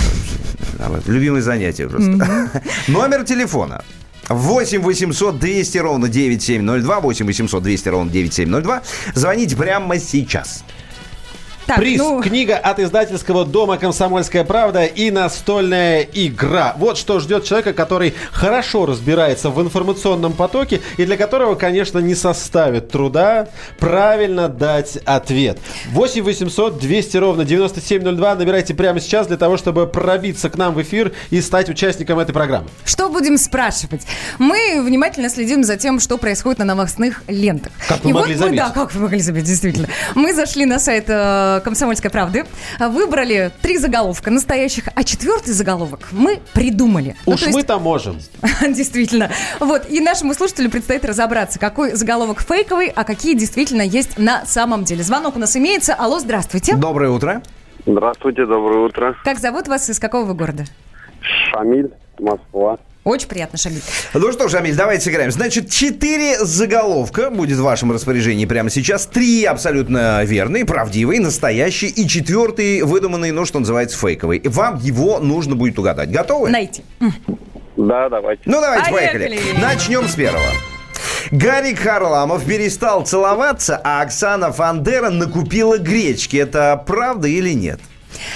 вообще. 0.80 1.12
Любимое 1.12 1.42
занятие 1.44 1.88
просто. 1.88 2.10
Номер 2.88 3.24
телефона. 3.24 3.84
8 4.30 4.82
800 4.82 5.40
200 5.40 5.78
ровно 5.80 6.08
9702. 6.10 7.00
8 7.00 7.26
800 7.26 7.64
200 7.64 7.90
ровно 7.90 8.12
9702. 8.12 8.82
Звоните 9.14 9.56
прямо 9.56 10.00
сейчас. 10.00 10.64
Так, 11.68 11.80
Приз. 11.80 12.00
ну, 12.00 12.22
Книга 12.22 12.56
от 12.58 12.80
издательского 12.80 13.44
дома 13.46 13.78
«Комсомольская 13.78 14.46
правда» 14.46 14.86
и 14.86 15.12
настольная 15.12 16.02
игра. 16.14 16.74
Вот 16.78 16.98
что 16.98 17.20
ждет 17.20 17.44
человека, 17.44 17.74
который 17.74 18.14
хорошо 18.32 18.86
разбирается 18.86 19.50
в 19.50 19.62
информационном 19.62 20.32
потоке 20.32 20.80
и 20.96 21.04
для 21.06 21.18
которого, 21.18 21.56
конечно, 21.56 22.00
не 22.00 22.16
составит 22.16 22.90
труда 22.90 23.50
правильно 23.80 24.48
дать 24.48 24.98
ответ. 25.04 25.60
8 25.92 26.24
800 26.24 26.80
200 26.80 27.18
ровно 27.18 27.44
9702. 27.44 28.36
Набирайте 28.36 28.74
прямо 28.74 29.02
сейчас 29.02 29.28
для 29.28 29.36
того, 29.36 29.58
чтобы 29.58 29.88
пробиться 29.88 30.50
к 30.50 30.58
нам 30.58 30.74
в 30.74 30.82
эфир 30.82 31.12
и 31.32 31.42
стать 31.42 31.68
участником 31.70 32.18
этой 32.20 32.32
программы. 32.32 32.68
Что 32.86 33.10
будем 33.10 33.38
спрашивать? 33.38 34.04
Мы 34.40 34.82
внимательно 34.82 35.30
следим 35.30 35.66
за 35.66 35.76
тем, 35.76 36.00
что 36.00 36.18
происходит 36.18 36.60
на 36.60 36.66
новостных 36.66 37.24
лентах. 37.28 37.74
Как 37.90 38.06
вы 38.06 38.12
И 38.12 38.14
могли 38.14 38.36
вот 38.36 38.40
мы, 38.40 38.46
заметить. 38.56 38.66
да, 38.66 38.70
как 38.70 38.94
вы 38.94 39.02
могли 39.02 39.20
заметить, 39.20 39.48
действительно. 39.48 39.90
Мы 40.16 40.34
зашли 40.34 40.66
на 40.66 40.80
сайт 40.80 41.10
э, 41.58 41.62
«Комсомольской 41.62 42.10
правды», 42.10 42.46
выбрали 42.80 43.52
три 43.62 43.78
заголовка 43.78 44.32
настоящих, 44.32 44.86
а 44.94 45.04
четвертый 45.04 45.54
заголовок 45.54 46.08
мы 46.12 46.40
придумали. 46.54 47.16
Ну, 47.26 47.34
Уж 47.34 47.42
есть- 47.42 47.54
мы-то 47.54 47.80
можем. 47.80 48.18
Действительно. 48.68 49.30
Вот. 49.60 49.90
И 49.90 50.00
нашему 50.00 50.34
слушателю 50.34 50.70
предстоит 50.70 51.06
разобраться, 51.06 51.60
какой 51.60 51.94
заголовок 51.94 52.42
фейковый, 52.42 52.88
а 52.88 53.04
какие 53.04 53.36
действительно 53.36 53.82
есть 53.82 54.18
на 54.18 54.46
самом 54.46 54.84
деле. 54.84 55.04
Звонок 55.04 55.36
у 55.36 55.40
нас 55.40 55.56
имеется. 55.58 55.94
Алло, 55.94 56.20
здравствуйте. 56.20 56.76
Доброе 56.76 57.10
утро. 57.12 57.42
Здравствуйте, 57.86 58.46
доброе 58.46 58.86
утро. 58.86 59.16
Как 59.24 59.40
зовут 59.40 59.68
вас, 59.68 59.90
из 59.90 60.00
какого 60.00 60.26
вы 60.26 60.34
города? 60.34 60.66
Шамиль, 61.52 61.90
Москва. 62.20 62.78
Очень 63.08 63.30
приятно, 63.30 63.58
Шамиль. 63.58 63.82
Ну 64.14 64.32
что 64.34 64.50
ж, 64.50 64.56
Амиль, 64.56 64.76
давайте 64.76 65.06
сыграем. 65.06 65.32
Значит, 65.32 65.70
четыре 65.70 66.44
заголовка 66.44 67.30
будет 67.30 67.58
в 67.58 67.62
вашем 67.62 67.94
распоряжении 67.94 68.46
прямо 68.46 68.70
сейчас. 68.70 69.06
Три 69.06 69.46
абсолютно 69.46 70.22
верные, 70.26 70.66
правдивые, 70.66 71.22
настоящие. 71.22 71.90
И 71.90 72.06
четвертый 72.06 72.82
выдуманный, 72.82 73.32
ну, 73.32 73.46
что 73.46 73.60
называется, 73.60 73.98
фейковый. 73.98 74.42
Вам 74.44 74.80
его 74.80 75.20
нужно 75.20 75.56
будет 75.56 75.80
угадать. 75.80 76.12
Готовы? 76.12 76.50
Найти. 76.50 76.84
Да, 77.78 78.10
давайте. 78.10 78.42
Ну, 78.44 78.60
давайте, 78.60 78.92
Поехали. 78.92 79.28
поехали. 79.28 79.62
Начнем 79.62 80.06
с 80.06 80.16
первого. 80.16 80.44
Гарик 81.32 81.80
Харламов 81.80 82.44
перестал 82.44 83.06
целоваться, 83.06 83.80
а 83.86 84.02
Оксана 84.02 84.52
Фандера 84.52 85.12
накупила 85.12 85.78
гречки. 85.78 86.36
Это 86.36 86.84
правда 86.86 87.30
или 87.30 87.54
нет? 87.54 87.80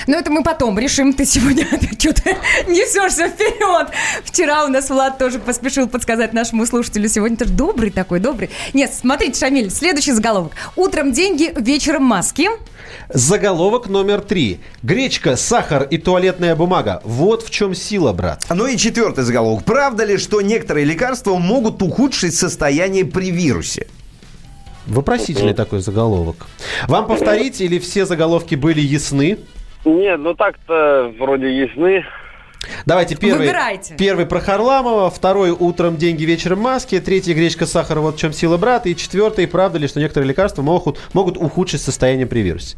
Но 0.08 0.18
это 0.18 0.32
мы 0.32 0.44
потом 0.44 0.78
решим. 0.80 1.14
Ты 1.14 1.26
сегодня 1.26 1.66
что-то 2.00 2.32
несешься 2.68 3.28
вперед. 3.28 3.90
Вчера 4.24 4.66
у 4.66 4.68
нас 4.68 4.90
Влад 4.90 5.18
тоже 5.18 5.40
поспешил 5.40 5.88
подсказать 5.88 6.34
нашему 6.34 6.66
слушателю. 6.66 7.10
Сегодня 7.10 7.38
тоже 7.38 7.52
добрый 7.52 7.90
такой, 7.90 8.20
добрый. 8.20 8.50
Нет, 8.74 8.92
смотрите, 8.94 9.40
Шамиль, 9.40 9.70
следующий 9.70 10.12
заголовок. 10.12 10.54
Утром 10.76 11.12
деньги, 11.12 11.54
вечером 11.56 12.04
маски. 12.04 12.50
Заголовок 13.10 13.88
номер 13.88 14.22
три. 14.22 14.60
Гречка, 14.84 15.36
сахар 15.36 15.84
и 15.84 15.98
туалетная 15.98 16.56
бумага. 16.56 17.02
Вот 17.04 17.44
в 17.44 17.50
чем 17.50 17.76
сила, 17.76 18.14
брат. 18.14 18.46
Ну 18.50 18.68
и 18.68 18.78
четвертый 18.78 19.24
заголовок. 19.24 19.64
Правда 19.66 20.06
ли, 20.06 20.18
что 20.18 20.42
некоторые 20.42 20.86
лекарства 20.86 21.38
могут 21.38 21.82
ухудшить 21.82 22.36
состояние 22.36 23.06
при 23.06 23.32
вирусе? 23.32 23.88
Вопросительный 24.88 25.54
такой 25.54 25.82
заголовок. 25.82 26.48
Вам 26.88 27.08
повторить 27.08 27.62
или 27.62 27.80
все 27.80 28.06
заголовки 28.06 28.56
были 28.56 28.82
ясны? 28.82 29.38
Нет, 29.86 30.20
ну 30.20 30.34
так-то 30.36 31.12
вроде 31.20 31.52
ясны. 31.52 32.06
Давайте 32.86 33.16
первый. 33.16 33.48
Выбирайте. 33.48 33.96
Первый 33.98 34.26
про 34.28 34.40
Харламова, 34.40 35.10
второй 35.10 35.50
утром 35.52 35.98
деньги, 35.98 36.24
вечером 36.26 36.60
маски, 36.60 37.00
третий 37.00 37.34
гречка, 37.34 37.66
сахар, 37.66 38.00
вот 38.00 38.16
в 38.16 38.20
чем 38.20 38.34
сила 38.34 38.58
брата, 38.58 38.90
и 38.90 38.96
четвертый, 38.96 39.48
правда 39.48 39.80
ли, 39.80 39.88
что 39.88 40.00
некоторые 40.00 40.30
лекарства 40.30 40.62
могут, 40.62 41.00
могут 41.14 41.38
ухудшить 41.38 41.82
состояние 41.82 42.28
при 42.28 42.42
вирусе? 42.42 42.78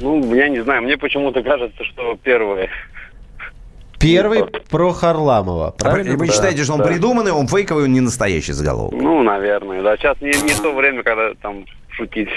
Ну, 0.00 0.34
я 0.34 0.48
не 0.48 0.62
знаю, 0.62 0.82
мне 0.82 0.96
почему-то 0.98 1.42
кажется, 1.42 1.84
что 1.84 2.18
первое. 2.22 2.68
Первый 3.98 4.44
про 4.44 4.92
Харламова. 4.92 5.70
Правильно? 5.70 6.16
Вы 6.16 6.26
Да, 6.26 6.32
считаете, 6.32 6.64
что 6.64 6.74
он 6.74 6.80
да. 6.80 6.86
придуманный, 6.86 7.32
он 7.32 7.46
фейковый, 7.48 7.84
он 7.84 7.92
не 7.92 8.00
настоящий 8.00 8.52
заголовок? 8.52 8.92
Ну, 8.92 9.22
наверное, 9.22 9.82
да. 9.82 9.96
Сейчас 9.96 10.20
не, 10.20 10.28
не 10.42 10.54
то 10.54 10.72
время, 10.74 11.02
когда 11.02 11.32
там 11.40 11.64
шутить. 11.90 12.28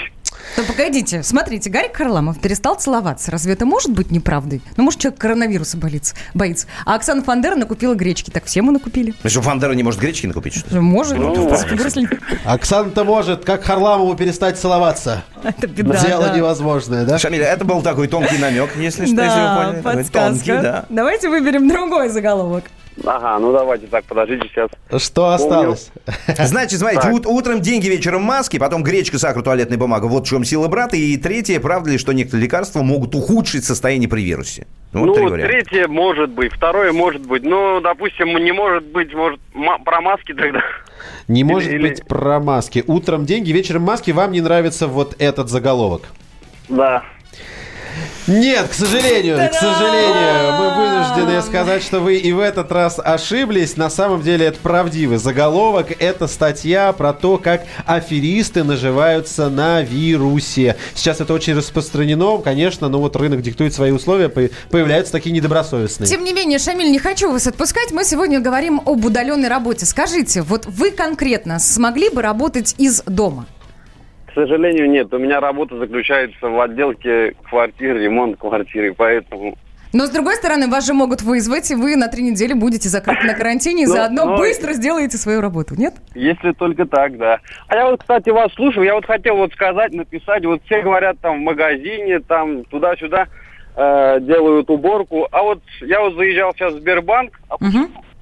Ну, 0.56 0.64
погодите, 0.64 1.22
смотрите, 1.22 1.70
Гарик 1.70 1.96
Харламов 1.96 2.40
перестал 2.40 2.74
целоваться. 2.74 3.30
Разве 3.30 3.52
это 3.54 3.66
может 3.66 3.92
быть 3.92 4.10
неправдой? 4.10 4.62
Ну, 4.76 4.84
может, 4.84 5.00
человек 5.00 5.20
коронавируса 5.20 5.76
болится, 5.76 6.14
боится. 6.34 6.66
А 6.84 6.94
Оксана 6.94 7.22
Фандера 7.22 7.56
накупила 7.56 7.94
гречки. 7.94 8.30
Так 8.30 8.44
все 8.44 8.62
мы 8.62 8.72
накупили. 8.72 9.14
Ну 9.22 9.30
что, 9.30 9.42
Фандера 9.42 9.72
не 9.72 9.82
может 9.82 10.00
гречки 10.00 10.26
накупить, 10.26 10.54
что 10.54 10.74
ли? 10.74 10.80
Может. 10.80 11.18
Ну, 11.18 11.48
Выросли. 11.48 12.08
Оксана-то 12.44 13.04
может, 13.04 13.44
как 13.44 13.64
Харламову, 13.64 14.14
перестать 14.16 14.58
целоваться. 14.58 15.24
Это 15.42 15.66
беда, 15.66 15.98
Дело 16.04 16.28
да. 16.28 16.36
невозможное, 16.36 17.04
да? 17.04 17.18
Шамиля, 17.18 17.46
это 17.46 17.64
был 17.64 17.82
такой 17.82 18.08
тонкий 18.08 18.38
намек, 18.38 18.76
если 18.76 19.06
что, 19.06 19.22
если 19.22 19.40
вы 19.40 19.82
поняли. 19.82 19.82
Подсказка. 19.82 20.28
Тонкий, 20.28 20.62
да. 20.62 20.84
Давайте 20.88 21.28
выберем 21.28 21.68
другой 21.68 22.08
заголовок. 22.08 22.64
Ага, 23.04 23.38
ну 23.38 23.52
давайте 23.52 23.86
так, 23.86 24.04
подождите 24.04 24.48
сейчас. 24.48 24.70
Что 25.02 25.30
осталось? 25.32 25.90
Значит, 26.38 26.80
смотрите, 26.80 27.08
ут- 27.10 27.26
утром 27.26 27.60
деньги, 27.60 27.88
вечером 27.88 28.22
маски, 28.22 28.58
потом 28.58 28.82
гречка, 28.82 29.18
сахар, 29.18 29.42
туалетная 29.42 29.78
бумага. 29.78 30.06
Вот 30.06 30.26
в 30.26 30.28
чем 30.28 30.44
сила 30.44 30.68
брата. 30.68 30.96
И 30.96 31.16
третье, 31.16 31.60
правда 31.60 31.90
ли, 31.90 31.98
что 31.98 32.12
некоторые 32.12 32.44
лекарства 32.44 32.82
могут 32.82 33.14
ухудшить 33.14 33.64
состояние 33.64 34.08
при 34.08 34.22
вирусе? 34.22 34.66
Ну, 34.92 35.06
вот 35.06 35.14
три 35.14 35.24
ну, 35.24 35.30
варианта. 35.30 35.52
третье 35.52 35.88
может 35.88 36.30
быть, 36.30 36.52
второе 36.52 36.92
может 36.92 37.22
быть. 37.26 37.42
Ну, 37.42 37.80
допустим, 37.80 38.36
не 38.36 38.52
может 38.52 38.84
быть, 38.84 39.14
может, 39.14 39.40
про 39.84 40.00
маски 40.00 40.34
тогда. 40.34 40.60
Не 41.28 41.44
может 41.44 41.72
или- 41.72 41.88
быть 41.88 42.06
про 42.06 42.40
маски. 42.40 42.84
Утром 42.86 43.24
деньги, 43.24 43.52
вечером 43.52 43.82
маски. 43.82 44.10
Вам 44.10 44.32
не 44.32 44.40
нравится 44.40 44.88
вот 44.88 45.14
этот 45.18 45.48
заголовок? 45.48 46.02
Да. 46.68 47.02
Нет, 48.26 48.68
к 48.68 48.72
сожалению, 48.74 49.36
к 49.50 49.54
сожалению, 49.54 50.52
мы 50.58 50.74
вынуждены 50.76 51.42
сказать, 51.42 51.82
что 51.82 52.00
вы 52.00 52.16
и 52.16 52.32
в 52.32 52.38
этот 52.38 52.70
раз 52.70 53.00
ошиблись. 53.02 53.76
На 53.76 53.90
самом 53.90 54.22
деле 54.22 54.46
это 54.46 54.58
правдивый 54.60 55.18
заголовок. 55.18 55.88
Это 55.98 56.26
статья 56.26 56.92
про 56.92 57.12
то, 57.12 57.38
как 57.38 57.64
аферисты 57.86 58.62
наживаются 58.64 59.48
на 59.48 59.82
вирусе. 59.82 60.76
Сейчас 60.94 61.20
это 61.20 61.32
очень 61.34 61.54
распространено, 61.54 62.38
конечно, 62.38 62.88
но 62.88 63.00
вот 63.00 63.16
рынок 63.16 63.42
диктует 63.42 63.74
свои 63.74 63.90
условия, 63.90 64.28
по- 64.28 64.48
появляются 64.70 65.12
такие 65.12 65.32
недобросовестные. 65.32 66.08
Тем 66.08 66.24
не 66.24 66.32
менее, 66.32 66.58
Шамиль, 66.58 66.90
не 66.90 66.98
хочу 66.98 67.30
вас 67.32 67.46
отпускать. 67.46 67.90
Мы 67.92 68.04
сегодня 68.04 68.40
говорим 68.40 68.80
об 68.84 69.04
удаленной 69.04 69.48
работе. 69.48 69.86
Скажите, 69.86 70.42
вот 70.42 70.66
вы 70.66 70.90
конкретно 70.90 71.58
смогли 71.58 72.10
бы 72.10 72.22
работать 72.22 72.74
из 72.78 73.02
дома? 73.06 73.46
К 74.30 74.34
сожалению, 74.34 74.88
нет. 74.88 75.12
У 75.12 75.18
меня 75.18 75.40
работа 75.40 75.76
заключается 75.76 76.48
в 76.48 76.60
отделке 76.60 77.34
квартир, 77.48 77.96
ремонт 77.96 78.38
квартиры, 78.38 78.94
поэтому... 78.96 79.58
Но, 79.92 80.06
с 80.06 80.10
другой 80.10 80.36
стороны, 80.36 80.68
вас 80.68 80.86
же 80.86 80.94
могут 80.94 81.22
вызвать, 81.22 81.68
и 81.72 81.74
вы 81.74 81.96
на 81.96 82.06
три 82.06 82.22
недели 82.22 82.52
будете 82.52 82.88
закрыты 82.88 83.26
на 83.26 83.34
карантине, 83.34 83.82
и 83.82 83.86
Ну, 83.90 83.92
заодно 83.92 84.24
ну, 84.26 84.36
быстро 84.36 84.72
сделаете 84.72 85.18
свою 85.18 85.40
работу, 85.40 85.74
нет? 85.76 85.94
Если 86.14 86.52
только 86.52 86.86
так, 86.86 87.18
да. 87.18 87.40
А 87.66 87.74
я 87.74 87.90
вот, 87.90 88.00
кстати, 88.00 88.30
вас 88.30 88.52
слушаю, 88.54 88.84
я 88.84 88.94
вот 88.94 89.04
хотел 89.04 89.34
вот 89.34 89.52
сказать, 89.52 89.92
написать, 89.92 90.44
вот 90.44 90.62
все 90.64 90.82
говорят 90.82 91.18
там 91.20 91.38
в 91.38 91.42
магазине, 91.42 92.20
там 92.20 92.64
туда-сюда 92.66 93.26
э, 93.74 94.18
делают 94.20 94.70
уборку, 94.70 95.26
а 95.32 95.42
вот 95.42 95.60
я 95.80 96.00
вот 96.02 96.14
заезжал 96.14 96.52
сейчас 96.54 96.74
в 96.74 96.78
Сбербанк, 96.78 97.40
а 97.48 97.56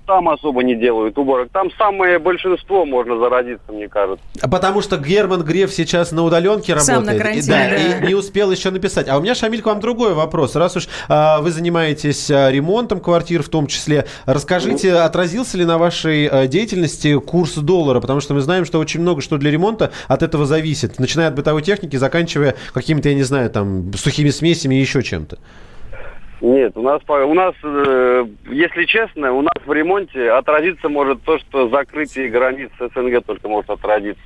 там 0.09 0.29
особо 0.31 0.65
не 0.65 0.75
делают 0.75 1.19
уборок, 1.19 1.51
там 1.53 1.71
самое 1.77 2.19
большинство 2.19 2.87
можно 2.87 3.19
заразиться, 3.19 3.71
мне 3.71 3.89
кажется. 3.89 4.25
Потому 4.51 4.81
что 4.81 4.97
Герман 4.97 5.43
Греф 5.43 5.71
сейчас 5.73 6.13
на 6.13 6.25
удаленке 6.25 6.79
Сам 6.81 7.05
на 7.05 7.13
работает. 7.13 7.23
карантине, 7.23 7.45
и, 7.45 7.91
да, 7.91 7.99
да. 8.01 8.07
и 8.07 8.09
не 8.09 8.15
успел 8.15 8.51
еще 8.51 8.71
написать. 8.71 9.07
А 9.07 9.19
у 9.19 9.21
меня, 9.21 9.35
Шамиль, 9.35 9.61
к 9.61 9.67
вам 9.67 9.81
другой 9.81 10.15
вопрос. 10.15 10.57
Раз 10.57 10.77
уж 10.77 10.89
а, 11.09 11.41
вы 11.41 11.51
занимаетесь 11.51 12.31
а, 12.31 12.51
ремонтом 12.51 13.01
квартир 13.01 13.43
в 13.43 13.51
том 13.51 13.67
числе, 13.67 14.07
расскажите, 14.25 14.95
отразился 14.95 15.59
ли 15.59 15.67
на 15.67 15.77
вашей 15.77 16.27
а, 16.27 16.47
деятельности 16.47 17.19
курс 17.21 17.55
доллара? 17.57 18.01
Потому 18.01 18.21
что 18.21 18.33
мы 18.33 18.41
знаем, 18.41 18.65
что 18.65 18.79
очень 18.79 19.03
много 19.03 19.21
что 19.21 19.37
для 19.37 19.51
ремонта 19.51 19.93
от 20.09 20.23
этого 20.23 20.47
зависит. 20.47 20.99
Начиная 20.99 21.29
от 21.29 21.35
бытовой 21.35 21.61
техники, 21.61 21.97
заканчивая 21.97 22.55
какими-то, 22.73 23.11
я 23.11 23.15
не 23.15 23.25
знаю, 23.25 23.51
там, 23.51 23.93
сухими 23.93 24.31
смесями 24.31 24.77
и 24.77 24.81
еще 24.81 25.03
чем-то. 25.03 25.37
Нет, 26.41 26.77
у 26.77 26.83
нас, 26.83 27.03
по- 27.03 27.25
у 27.25 27.35
нас, 27.35 27.55
э, 27.65 28.27
если 28.51 28.85
честно, 28.85 29.33
у 29.33 29.43
нас 29.43 29.55
в 29.67 29.73
ремонте 29.73 30.31
отразиться 30.31 30.89
может 30.89 31.23
то, 31.23 31.39
что 31.39 31.69
закрытие 31.69 32.29
границ 32.29 32.71
СНГ 32.79 33.25
только 33.27 33.49
может 33.49 33.69
отразиться. 33.71 34.23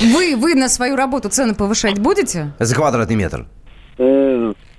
Вы, 0.00 0.34
вы 0.36 0.54
на 0.56 0.68
свою 0.68 0.96
работу 0.96 1.28
цены 1.28 1.54
повышать 1.54 1.98
будете? 2.00 2.52
За 2.58 2.74
квадратный 2.74 3.14
метр. 3.14 3.46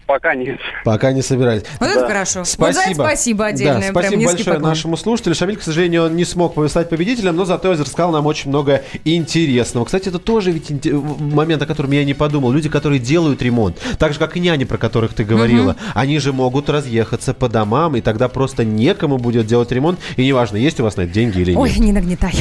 Пока 0.09 0.33
нет. 0.33 0.57
Пока 0.85 1.11
не 1.11 1.21
собирались. 1.21 1.61
Вот 1.79 1.87
это 1.87 2.07
хорошо. 2.07 2.39
Вот 2.39 2.73
за 2.73 2.81
это 2.81 2.95
спасибо 2.95 3.45
отдельное. 3.45 3.91
Да, 3.93 4.01
спасибо 4.01 4.23
большое 4.23 4.43
поклон. 4.55 4.69
нашему 4.69 4.97
слушателю. 4.97 5.35
Шамиль, 5.35 5.57
к 5.57 5.61
сожалению, 5.61 6.05
он 6.05 6.15
не 6.15 6.25
смог 6.25 6.55
стать 6.67 6.89
победителем, 6.89 7.35
но 7.35 7.45
зато 7.45 7.73
рассказал 7.73 8.11
нам 8.11 8.25
очень 8.25 8.49
много 8.49 8.81
интересного. 9.05 9.85
Кстати, 9.85 10.09
это 10.09 10.17
тоже 10.17 10.51
ведь 10.51 10.71
момент, 10.91 11.61
о 11.61 11.67
котором 11.67 11.91
я 11.91 12.03
не 12.03 12.15
подумал. 12.15 12.51
Люди, 12.51 12.69
которые 12.69 12.97
делают 12.97 13.43
ремонт, 13.43 13.77
так 13.99 14.13
же, 14.13 14.17
как 14.17 14.35
и 14.35 14.39
няни, 14.39 14.63
про 14.63 14.79
которых 14.79 15.13
ты 15.13 15.23
говорила, 15.23 15.75
они 15.93 16.17
же 16.17 16.33
могут 16.33 16.71
разъехаться 16.71 17.35
по 17.35 17.47
домам, 17.47 17.95
и 17.95 18.01
тогда 18.01 18.29
просто 18.29 18.65
некому 18.65 19.19
будет 19.19 19.45
делать 19.45 19.71
ремонт, 19.71 19.99
и 20.15 20.25
неважно, 20.25 20.57
есть 20.57 20.79
у 20.79 20.83
вас 20.85 20.97
на 20.97 21.01
это 21.01 21.13
деньги 21.13 21.39
или 21.39 21.51
нет. 21.51 21.59
Ой, 21.59 21.71
не 21.77 21.91
нагнетай. 21.91 22.33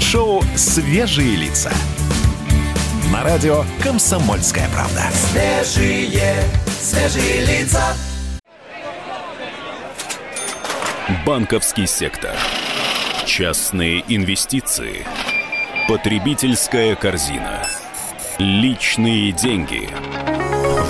Шоу 0.00 0.44
«Свежие 0.54 1.34
лица». 1.34 1.72
На 3.12 3.22
радио 3.22 3.64
«Комсомольская 3.82 4.68
правда». 4.70 5.02
Свежие, 5.12 6.44
свежие 6.80 7.44
лица. 7.44 7.82
Банковский 11.26 11.86
сектор. 11.86 12.34
Частные 13.26 14.04
инвестиции. 14.08 15.04
Потребительская 15.86 16.94
корзина. 16.94 17.66
Личные 18.38 19.32
деньги. 19.32 19.88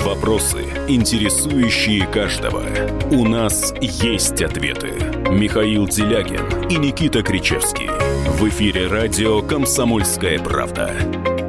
Вопросы, 0.03 0.63
интересующие 0.87 2.07
каждого. 2.07 2.63
У 3.11 3.27
нас 3.27 3.73
есть 3.81 4.41
ответы. 4.41 4.93
Михаил 5.31 5.87
Делягин 5.87 6.69
и 6.69 6.77
Никита 6.77 7.23
Кричевский. 7.23 7.89
В 8.29 8.47
эфире 8.49 8.87
радио 8.87 9.41
«Комсомольская 9.41 10.39
правда». 10.39 10.93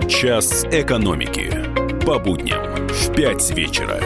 Час 0.09 0.65
экономики. 0.71 1.51
По 2.07 2.19
будням 2.19 2.87
в 2.87 3.13
5 3.13 3.51
вечера. 3.57 4.01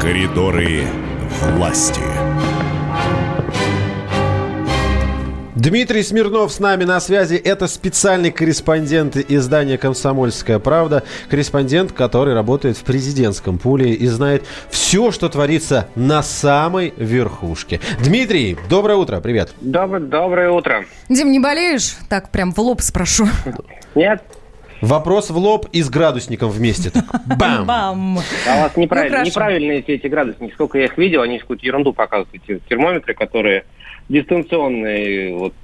Коридоры 0.00 0.82
власти. 1.54 2.13
Дмитрий 5.64 6.02
Смирнов 6.02 6.52
с 6.52 6.60
нами 6.60 6.84
на 6.84 7.00
связи. 7.00 7.36
Это 7.36 7.68
специальный 7.68 8.30
корреспондент 8.30 9.16
издания 9.16 9.78
«Комсомольская 9.78 10.58
правда». 10.58 11.04
Корреспондент, 11.30 11.92
который 11.92 12.34
работает 12.34 12.76
в 12.76 12.84
президентском 12.84 13.58
пуле 13.58 13.94
и 13.94 14.06
знает 14.06 14.44
все, 14.68 15.10
что 15.10 15.30
творится 15.30 15.88
на 15.94 16.22
самой 16.22 16.92
верхушке. 16.98 17.80
Дмитрий, 18.04 18.58
доброе 18.68 18.96
утро, 18.96 19.22
привет. 19.22 19.54
Доброе, 19.62 20.00
доброе 20.00 20.50
утро. 20.50 20.84
Дим, 21.08 21.32
не 21.32 21.40
болеешь? 21.40 21.96
Так, 22.10 22.30
прям 22.30 22.52
в 22.52 22.58
лоб 22.58 22.82
спрошу. 22.82 23.26
Нет, 23.94 24.22
Вопрос 24.82 25.30
в 25.30 25.38
лоб 25.38 25.66
и 25.72 25.80
с 25.80 25.88
градусником 25.88 26.50
вместе. 26.50 26.90
Так, 26.90 27.06
бам! 27.38 27.64
Бам! 27.64 28.18
а 28.46 28.58
у 28.58 28.60
вас 28.60 28.76
неправильно, 28.76 29.16
хорошо. 29.16 29.30
неправильные 29.30 29.82
все 29.82 29.94
эти 29.94 30.08
градусники. 30.08 30.52
Сколько 30.52 30.76
я 30.76 30.84
их 30.84 30.98
видел, 30.98 31.22
они 31.22 31.38
какую-то 31.38 31.64
ерунду 31.64 31.94
показывают, 31.94 32.28
эти 32.34 32.60
термометры, 32.68 33.14
которые 33.14 33.64
дистанционные. 34.08 35.34
Вот. 35.36 35.54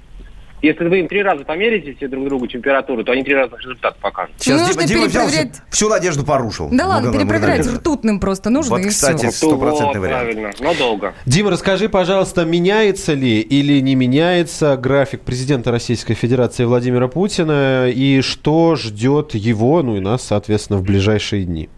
Если 0.61 0.83
вы 0.87 0.99
им 0.99 1.07
три 1.07 1.23
раза 1.23 1.43
померите 1.43 1.95
все 1.95 2.07
друг 2.07 2.23
другу 2.25 2.45
температуру, 2.45 3.03
то 3.03 3.11
они 3.13 3.23
три 3.23 3.33
разных 3.33 3.59
результата 3.61 3.97
покажут. 3.99 4.35
Сейчас 4.37 4.61
Ну, 4.61 4.67
Дима, 4.67 4.81
нужно 4.83 4.87
Дима 4.95 5.07
взял 5.07 5.25
всю, 5.27 5.37
перепроверять. 5.37 5.61
всю 5.71 5.89
надежду 5.89 6.23
порушил. 6.23 6.69
Да 6.71 6.85
ладно, 6.87 7.09
Благодаря- 7.09 7.19
перепроверять 7.31 7.57
благодаря. 7.65 7.79
ртутным 7.79 8.19
просто 8.19 8.49
нужно, 8.51 8.75
Вот, 8.77 8.85
и 8.85 8.89
кстати, 8.89 9.25
все. 9.31 9.47
стопроцентный 9.47 9.99
Вот, 9.99 10.05
вариант. 10.07 10.23
Правильно, 10.23 10.51
но 10.59 10.73
долго. 10.75 11.15
Дима, 11.25 11.49
расскажи, 11.49 11.89
пожалуйста, 11.89 12.45
меняется 12.45 13.15
ли 13.15 13.39
или 13.41 13.79
не 13.79 13.95
меняется 13.95 14.77
график 14.77 15.21
президента 15.21 15.71
Российской 15.71 16.13
Федерации 16.13 16.63
Владимира 16.65 17.07
Путина 17.07 17.87
и 17.89 18.21
что 18.21 18.75
ждет 18.75 19.33
его, 19.33 19.81
ну 19.81 19.97
и 19.97 19.99
нас, 19.99 20.21
соответственно, 20.21 20.77
в 20.77 20.83
ближайшие 20.83 21.45
дни? 21.45 21.69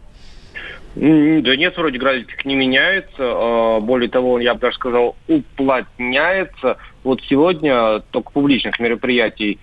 Да 0.95 1.55
нет, 1.55 1.75
вроде 1.75 1.97
график 1.97 2.45
не 2.45 2.55
меняется. 2.55 3.09
а, 3.19 3.79
Более 3.79 4.09
того, 4.09 4.39
я 4.39 4.53
бы 4.53 4.59
даже 4.59 4.75
сказал, 4.75 5.15
уплотняется. 5.27 6.77
Вот 7.03 7.21
сегодня 7.23 8.01
только 8.11 8.31
публичных 8.31 8.79
мероприятий 8.79 9.59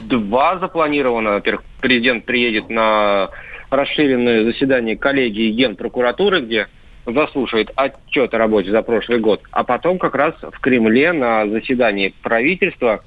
два 0.00 0.58
запланировано. 0.58 1.32
Во-первых, 1.32 1.64
президент 1.80 2.24
приедет 2.24 2.68
на 2.68 3.30
расширенное 3.70 4.44
заседание 4.44 4.96
коллегии 4.96 5.50
Генпрокуратуры, 5.50 6.40
где 6.40 6.66
заслушает 7.06 7.70
отчет 7.74 8.32
о 8.34 8.38
работе 8.38 8.70
за 8.70 8.82
прошлый 8.82 9.18
год. 9.18 9.40
А 9.50 9.64
потом 9.64 9.98
как 9.98 10.14
раз 10.14 10.34
в 10.40 10.58
Кремле 10.60 11.12
на 11.12 11.46
заседании 11.46 12.14
правительства. 12.22 13.02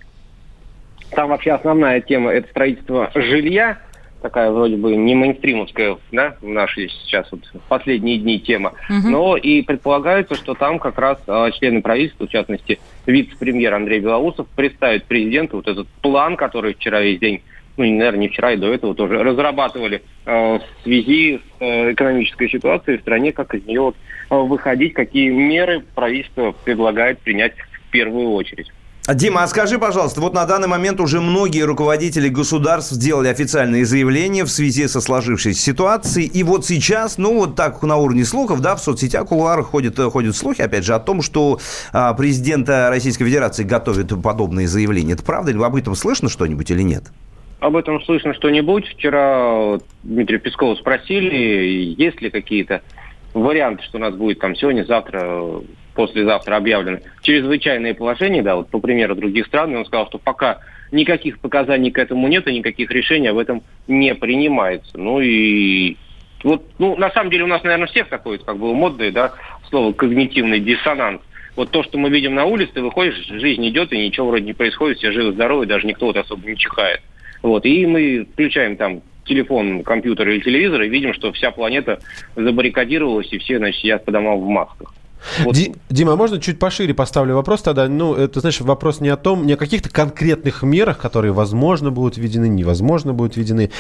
Там 1.12 1.30
вообще 1.30 1.52
основная 1.52 2.02
тема– 2.02 2.32
это 2.34 2.50
строительство 2.50 3.12
жилья, 3.14 3.80
такая 4.22 4.52
вроде 4.52 4.76
бы 4.76 4.96
не 4.96 5.16
мейнстримовская, 5.16 5.98
да, 6.12 6.36
в 6.42 6.48
нашей 6.48 6.90
сейчас 6.90 7.32
вот 7.32 7.42
последние 7.68 8.18
дни 8.18 8.40
тема. 8.40 8.74
Мгм. 8.90 9.12
Но 9.12 9.38
и 9.38 9.62
предполагается, 9.62 10.36
что 10.36 10.54
там 10.54 10.80
как 10.80 10.98
раз 10.98 11.20
э, 11.28 11.52
члены 11.60 11.82
правительства, 11.82 12.28
в 12.28 12.30
частности, 12.30 12.80
вице-премьер 13.06 13.74
Андрей 13.74 14.00
Белоусов, 14.00 14.48
представит 14.56 15.06
президенту 15.06 15.58
вот 15.58 15.68
этот 15.68 15.88
план, 16.02 16.38
который 16.38 16.74
вчера 16.74 17.02
весь 17.02 17.20
день, 17.20 17.44
ну, 17.78 17.84
наверное, 17.84 18.22
не 18.22 18.30
вчера 18.30 18.54
и 18.54 18.58
до 18.58 18.74
этого 18.74 18.96
тоже 18.96 19.22
разрабатывали 19.22 20.02
э, 20.26 20.60
в 20.60 20.84
связи 20.84 21.38
с 21.38 21.62
э, 21.62 21.94
экономической 21.94 22.50
ситуацией 22.50 22.98
в 22.98 23.02
стране, 23.02 23.32
как 23.32 23.54
из 23.54 23.66
нее 23.66 23.82
вот, 23.82 23.96
э, 24.30 24.36
выходить, 24.36 24.94
какие 24.94 25.30
меры 25.30 25.84
правительство 25.94 26.56
предлагает 26.64 27.20
принять 27.20 27.54
в 27.56 27.92
первую 27.92 28.32
очередь. 28.32 28.72
А, 29.08 29.14
Дима, 29.14 29.44
а 29.44 29.48
скажи, 29.48 29.78
пожалуйста, 29.78 30.20
вот 30.20 30.34
на 30.34 30.48
данный 30.48 30.68
момент 30.68 31.00
уже 31.00 31.22
многие 31.22 31.62
руководители 31.62 32.28
государств 32.28 32.92
сделали 32.92 33.28
официальные 33.28 33.86
заявления 33.86 34.46
в 34.46 34.50
связи 34.50 34.88
со 34.88 35.00
сложившейся 35.00 35.62
ситуацией. 35.62 36.26
И 36.26 36.42
вот 36.42 36.66
сейчас, 36.66 37.20
ну 37.20 37.36
вот 37.36 37.56
так 37.56 37.84
на 37.84 37.98
уровне 37.98 38.26
слухов, 38.26 38.62
да, 38.62 38.76
в 38.76 38.80
соцсетях, 38.80 39.28
кулуарах 39.28 39.68
ходят, 39.68 40.00
ходят 40.12 40.36
слухи, 40.36 40.62
опять 40.62 40.84
же, 40.86 40.96
о 40.96 41.00
том, 41.00 41.22
что 41.22 41.60
а, 41.94 42.16
президента 42.16 42.90
Российской 42.90 43.26
Федерации 43.26 43.64
готовят 43.64 44.12
подобные 44.24 44.68
заявления. 44.68 45.14
Это 45.14 45.24
правда? 45.24 45.52
Или 45.52 45.62
об 45.62 45.76
этом 45.76 45.94
слышно 45.94 46.28
что-нибудь 46.28 46.72
или 46.72 46.82
нет? 46.82 47.04
Об 47.60 47.76
этом 47.76 48.02
слышно 48.02 48.34
что-нибудь. 48.34 48.88
Вчера 48.88 49.78
Дмитрия 50.02 50.40
Пескова 50.40 50.74
спросили, 50.74 51.94
есть 51.96 52.22
ли 52.22 52.32
какие-то 52.32 52.82
варианты, 53.40 53.84
что 53.84 53.98
у 53.98 54.02
нас 54.02 54.16
будет 54.16 54.40
там 54.40 54.56
сегодня, 54.56 54.84
завтра, 54.84 55.62
послезавтра 55.94 56.56
объявлено 56.56 57.00
чрезвычайное 57.22 57.94
положение, 57.94 58.42
да, 58.42 58.56
вот 58.56 58.70
по 58.70 58.80
примеру 58.80 59.16
других 59.16 59.46
стран, 59.48 59.74
и 59.74 59.76
он 59.76 59.86
сказал, 59.86 60.08
что 60.08 60.18
пока 60.18 60.60
никаких 60.92 61.40
показаний 61.40 61.92
к 61.92 62.00
этому 62.00 62.28
нет 62.28 62.48
и 62.48 62.58
никаких 62.58 62.92
решений 62.92 63.28
об 63.28 63.38
этом 63.38 63.64
не 63.88 64.16
принимается. 64.16 64.98
Ну 64.98 65.20
и 65.20 65.98
вот, 66.44 66.64
ну, 66.80 66.96
на 66.96 67.10
самом 67.12 67.32
деле 67.32 67.44
у 67.44 67.48
нас, 67.48 67.64
наверное, 67.64 67.88
всех 67.88 68.08
такое, 68.08 68.38
как 68.38 68.58
было 68.58 68.74
модное, 68.74 69.12
да, 69.12 69.34
слово 69.70 69.94
когнитивный 69.94 70.60
диссонанс. 70.60 71.22
Вот 71.56 71.72
то, 71.72 71.84
что 71.84 71.98
мы 71.98 72.10
видим 72.10 72.36
на 72.36 72.46
улице, 72.46 72.74
ты 72.74 72.82
выходишь, 72.82 73.26
жизнь 73.28 73.68
идет, 73.68 73.94
и 73.94 73.98
ничего 73.98 74.28
вроде 74.28 74.46
не 74.46 74.54
происходит, 74.54 74.98
все 74.98 75.12
живы-здоровы, 75.12 75.66
даже 75.66 75.88
никто 75.88 76.08
вот 76.08 76.18
особо 76.18 76.48
не 76.48 76.58
чихает. 76.58 77.02
Вот, 77.42 77.66
и 77.66 77.86
мы 77.86 78.28
включаем 78.34 78.76
там 78.76 79.02
телефон, 79.26 79.84
компьютер 79.84 80.30
или 80.30 80.42
телевизор 80.42 80.82
и 80.82 80.90
видим, 80.90 81.14
что 81.14 81.32
вся 81.32 81.52
планета 81.52 82.00
забаррикадировалась, 82.36 83.32
и 83.32 83.38
все, 83.38 83.58
значит, 83.58 83.82
сидят 83.82 84.06
по 84.06 84.12
домам 84.12 84.40
в 84.40 84.48
масках. 84.48 84.94
Вот. 85.44 85.56
Ди- 85.56 85.76
Дима, 85.90 86.14
а 86.14 86.16
можно 86.16 86.40
чуть 86.40 86.60
пошире 86.60 86.94
поставлю 86.94 87.36
вопрос 87.36 87.62
тогда? 87.62 87.88
Ну, 87.88 88.14
это, 88.14 88.40
знаешь, 88.40 88.62
вопрос 88.62 89.00
не 89.00 89.10
о 89.10 89.18
том, 89.18 89.46
не 89.46 89.54
о 89.54 89.58
каких-то 89.58 89.90
конкретных 89.90 90.64
мерах, 90.64 90.98
которые, 90.98 91.32
возможно, 91.32 91.92
будут 91.92 92.18
введены, 92.18 92.48
невозможно 92.48 93.14
будут 93.14 93.36
введены, 93.36 93.72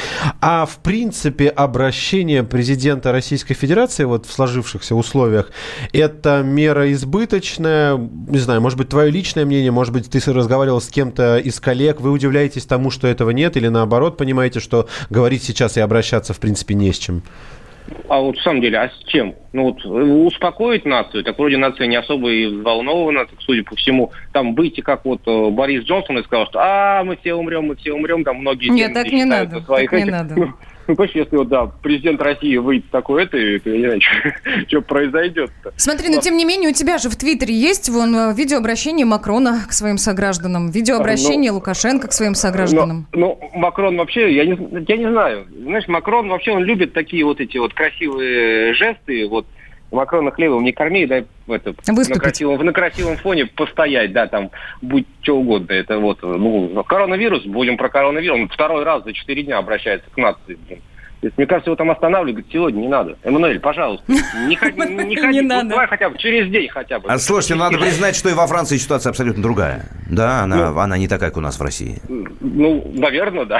а, 0.41 0.65
в 0.65 0.77
принципе, 0.77 1.49
обращение 1.49 2.43
президента 2.43 3.11
Российской 3.11 3.53
Федерации 3.53 4.03
вот 4.03 4.25
в 4.25 4.31
сложившихся 4.31 4.95
условиях, 4.95 5.51
это 5.93 6.41
мера 6.43 6.91
избыточная, 6.91 7.97
не 7.97 8.39
знаю, 8.39 8.61
может 8.61 8.77
быть, 8.77 8.89
твое 8.89 9.11
личное 9.11 9.45
мнение, 9.45 9.71
может 9.71 9.93
быть, 9.93 10.09
ты 10.09 10.19
разговаривал 10.31 10.81
с 10.81 10.87
кем-то 10.87 11.37
из 11.37 11.59
коллег, 11.59 12.01
вы 12.01 12.11
удивляетесь 12.11 12.65
тому, 12.65 12.91
что 12.91 13.07
этого 13.07 13.29
нет, 13.29 13.57
или 13.57 13.67
наоборот, 13.67 14.17
понимаете, 14.17 14.59
что 14.59 14.87
говорить 15.09 15.43
сейчас 15.43 15.77
и 15.77 15.79
обращаться, 15.79 16.33
в 16.33 16.39
принципе, 16.39 16.73
не 16.73 16.91
с 16.91 16.97
чем? 16.97 17.23
А 18.07 18.19
вот 18.19 18.37
в 18.37 18.41
самом 18.41 18.61
деле, 18.61 18.79
а 18.79 18.89
с 18.89 19.03
чем? 19.05 19.35
Ну 19.53 19.63
вот 19.63 19.85
успокоить 19.85 20.85
нацию, 20.85 21.23
так 21.23 21.37
вроде 21.37 21.57
нация 21.57 21.87
не 21.87 21.95
особо 21.95 22.31
и 22.31 22.47
взволнована, 22.47 23.25
так, 23.25 23.39
судя 23.39 23.63
по 23.63 23.75
всему, 23.75 24.11
там 24.33 24.55
выйти 24.55 24.81
как 24.81 25.05
вот 25.05 25.21
э, 25.25 25.49
Борис 25.49 25.83
Джонсон 25.83 26.19
и 26.19 26.23
сказал, 26.23 26.47
что 26.47 26.59
а 26.61 27.03
мы 27.03 27.17
все 27.17 27.33
умрем, 27.33 27.65
мы 27.65 27.75
все 27.75 27.93
умрем, 27.93 28.23
там 28.23 28.37
многие... 28.37 28.69
Нет, 28.69 28.93
так 28.93 29.07
не 29.11 29.25
надо, 29.25 29.61
своих 29.61 29.89
так 29.89 29.99
не 29.99 30.11
надо. 30.11 30.35
Ну, 30.87 30.95
понимаешь, 30.95 31.15
если 31.15 31.35
вот, 31.35 31.47
да, 31.47 31.65
президент 31.65 32.21
России 32.21 32.57
выйдет 32.57 32.89
такой 32.91 33.23
это, 33.23 33.31
то 33.31 33.37
я 33.37 33.77
не 33.77 33.85
знаю, 33.85 34.01
что 34.67 34.81
произойдет-то. 34.81 35.73
Смотри, 35.77 36.09
но 36.09 36.21
тем 36.21 36.37
не 36.37 36.45
менее 36.45 36.69
у 36.69 36.73
тебя 36.73 36.97
же 36.97 37.09
в 37.09 37.15
Твиттере 37.15 37.53
есть 37.53 37.89
вон 37.89 38.15
э, 38.15 38.33
видеообращение 38.33 39.05
Макрона 39.05 39.65
к 39.67 39.73
своим 39.73 39.97
согражданам, 39.97 40.69
видеообращение 40.69 41.51
Ну, 41.51 41.57
Лукашенко 41.57 42.07
к 42.07 42.13
своим 42.13 42.35
согражданам. 42.35 43.07
Ну, 43.13 43.39
Макрон 43.53 43.97
вообще, 43.97 44.35
я 44.35 44.45
не, 44.45 44.57
я 44.87 44.97
не 44.97 45.09
знаю. 45.09 45.47
Знаешь, 45.63 45.87
Макрон 45.87 46.29
вообще, 46.29 46.51
он 46.51 46.63
любит 46.63 46.93
такие 46.93 47.25
вот 47.25 47.39
эти 47.39 47.57
вот 47.57 47.73
красивые 47.73 48.73
жесты. 48.73 49.27
Вот 49.27 49.47
Макрона 49.95 50.31
хлебом 50.31 50.63
не 50.63 50.71
корми, 50.71 51.05
дай 51.05 51.25
это, 51.47 51.73
на 51.87 51.93
Выступить. 51.93 52.21
красивом, 52.21 52.65
на 52.65 52.73
красивом 52.73 53.17
фоне 53.17 53.45
постоять, 53.45 54.11
да, 54.11 54.27
там, 54.27 54.51
будь 54.81 55.05
что 55.21 55.37
угодно. 55.37 55.73
Это 55.73 55.97
вот, 55.99 56.21
ну, 56.21 56.83
коронавирус, 56.83 57.45
будем 57.45 57.77
про 57.77 57.89
коронавирус. 57.89 58.39
Он 58.39 58.47
второй 58.49 58.83
раз 58.83 59.03
за 59.03 59.13
четыре 59.13 59.43
дня 59.43 59.57
обращается 59.57 60.09
к 60.09 60.17
нации, 60.17 60.57
блин. 60.67 60.81
То 61.25 61.29
есть, 61.29 61.37
мне 61.39 61.47
кажется, 61.47 61.71
его 61.71 61.75
там 61.75 61.89
останавливать 61.89 62.35
говорит, 62.35 62.53
сегодня 62.53 62.81
не 62.81 62.87
надо. 62.87 63.17
Эммануэль, 63.23 63.59
пожалуйста, 63.59 64.05
не 64.47 64.55
ходи, 64.59 64.77
не 64.79 65.15
ходи, 65.15 65.41
ну, 65.41 65.47
надо. 65.47 65.69
давай 65.69 65.87
хотя 65.87 66.11
бы 66.11 66.19
через 66.19 66.51
день 66.51 66.69
хотя 66.69 66.99
бы. 66.99 67.09
А 67.09 67.17
слушайте, 67.17 67.55
надо 67.55 67.79
признать, 67.79 68.15
что 68.15 68.29
и 68.29 68.33
во 68.35 68.45
Франции 68.45 68.77
ситуация 68.77 69.09
абсолютно 69.09 69.41
другая. 69.41 69.85
Да, 70.07 70.41
она, 70.43 70.69
Ну. 70.69 70.79
она 70.79 70.99
не 70.99 71.07
такая, 71.07 71.31
как 71.31 71.37
у 71.37 71.41
нас 71.41 71.57
в 71.57 71.63
России. 71.63 71.99
Ну, 72.41 72.91
наверное, 72.93 73.45
да. 73.45 73.59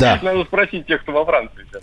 Да. 0.00 0.18
Надо 0.22 0.42
спросить 0.46 0.84
тех, 0.88 1.00
кто 1.02 1.12
во 1.12 1.24
Франции. 1.24 1.64
сейчас. 1.70 1.82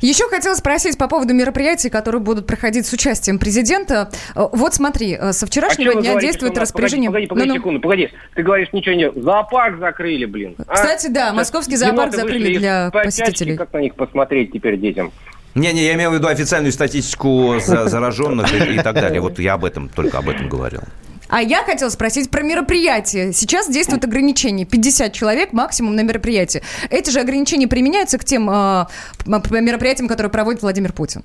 Еще 0.00 0.28
хотела 0.28 0.54
спросить 0.54 0.98
по 0.98 1.08
поводу 1.08 1.32
мероприятий, 1.34 1.88
которые 1.88 2.20
будут 2.20 2.46
проходить 2.46 2.86
с 2.86 2.92
участием 2.92 3.38
президента. 3.38 4.10
Э, 4.34 4.46
Вот 4.52 4.74
смотри, 4.74 5.16
э, 5.18 5.32
со 5.32 5.44
А 5.44 5.48
вчерашнего 5.48 5.92
вы 5.92 6.00
дня 6.02 6.10
говорите, 6.12 6.26
действует 6.32 6.58
распоряжение... 6.58 7.08
Погоди, 7.10 7.26
погоди, 7.26 7.48
Ну-ну. 7.48 7.58
секунду, 7.60 7.80
погоди. 7.80 8.10
Ты 8.34 8.42
говоришь, 8.42 8.68
ничего 8.72 8.94
не... 8.94 9.10
Зоопарк 9.12 9.78
закрыли, 9.78 10.24
блин. 10.26 10.56
А? 10.66 10.74
Кстати, 10.74 11.06
да, 11.08 11.26
Сейчас 11.26 11.36
московский 11.36 11.76
зоопарк 11.76 12.14
закрыли 12.14 12.58
для 12.58 12.90
посетителей. 12.90 13.56
Как 13.56 13.72
на 13.72 13.78
них 13.78 13.94
посмотреть 13.94 14.53
теперь 14.54 14.78
детям? 14.78 15.12
Не-не, 15.54 15.84
я 15.84 15.94
имел 15.94 16.10
в 16.10 16.14
виду 16.14 16.26
официальную 16.28 16.72
статистику 16.72 17.56
за- 17.60 17.86
зараженных 17.88 18.52
и, 18.54 18.74
и 18.76 18.78
так 18.80 18.94
далее. 18.94 19.20
Вот 19.20 19.38
я 19.38 19.54
об 19.54 19.64
этом, 19.64 19.88
только 19.88 20.18
об 20.18 20.28
этом 20.28 20.48
говорил. 20.48 20.80
А 21.28 21.40
я 21.40 21.62
хотела 21.64 21.88
спросить 21.90 22.30
про 22.30 22.42
мероприятие. 22.42 23.32
Сейчас 23.32 23.68
действуют 23.70 24.04
ограничения. 24.04 24.64
50 24.66 25.12
человек 25.12 25.52
максимум 25.52 25.96
на 25.96 26.02
мероприятии. 26.02 26.62
Эти 26.90 27.10
же 27.10 27.20
ограничения 27.20 27.66
применяются 27.66 28.18
к 28.18 28.24
тем 28.24 28.48
э, 28.50 28.86
мероприятиям, 29.26 30.06
которые 30.08 30.30
проводит 30.30 30.62
Владимир 30.62 30.92
Путин? 30.92 31.22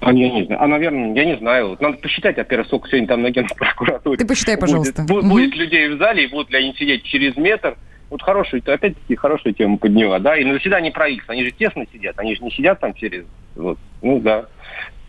А, 0.00 0.12
я 0.12 0.30
не 0.30 0.44
знаю. 0.44 0.62
А, 0.62 0.66
наверное, 0.66 1.14
я 1.14 1.24
не 1.24 1.38
знаю. 1.38 1.70
Вот 1.70 1.80
Надо 1.80 1.96
посчитать, 1.96 2.36
во-первых, 2.36 2.66
сколько 2.66 2.88
сегодня 2.88 3.08
там 3.08 3.22
на 3.22 3.30
генпрокуратуре. 3.30 4.18
Ты 4.18 4.26
посчитай, 4.26 4.58
пожалуйста. 4.58 5.02
Будет, 5.02 5.22
Мгм. 5.24 5.30
будет 5.30 5.56
людей 5.56 5.88
в 5.88 5.98
зале, 5.98 6.24
и 6.24 6.26
будут 6.28 6.50
ли 6.50 6.58
они 6.58 6.74
сидеть 6.78 7.04
через 7.04 7.36
метр. 7.36 7.76
Вот 8.10 8.22
хорошую, 8.22 8.62
опять-таки 8.64 9.16
хорошую 9.16 9.54
тему 9.54 9.78
подняла, 9.78 10.18
да? 10.18 10.36
И 10.36 10.44
на 10.44 10.54
заседании 10.54 10.90
правительства, 10.90 11.32
они 11.34 11.44
же 11.44 11.50
тесно 11.50 11.84
сидят, 11.92 12.18
они 12.18 12.34
же 12.36 12.42
не 12.44 12.50
сидят 12.50 12.80
там 12.80 12.94
через... 12.94 13.24
Вот, 13.56 13.78
ну 14.02 14.20
да. 14.20 14.46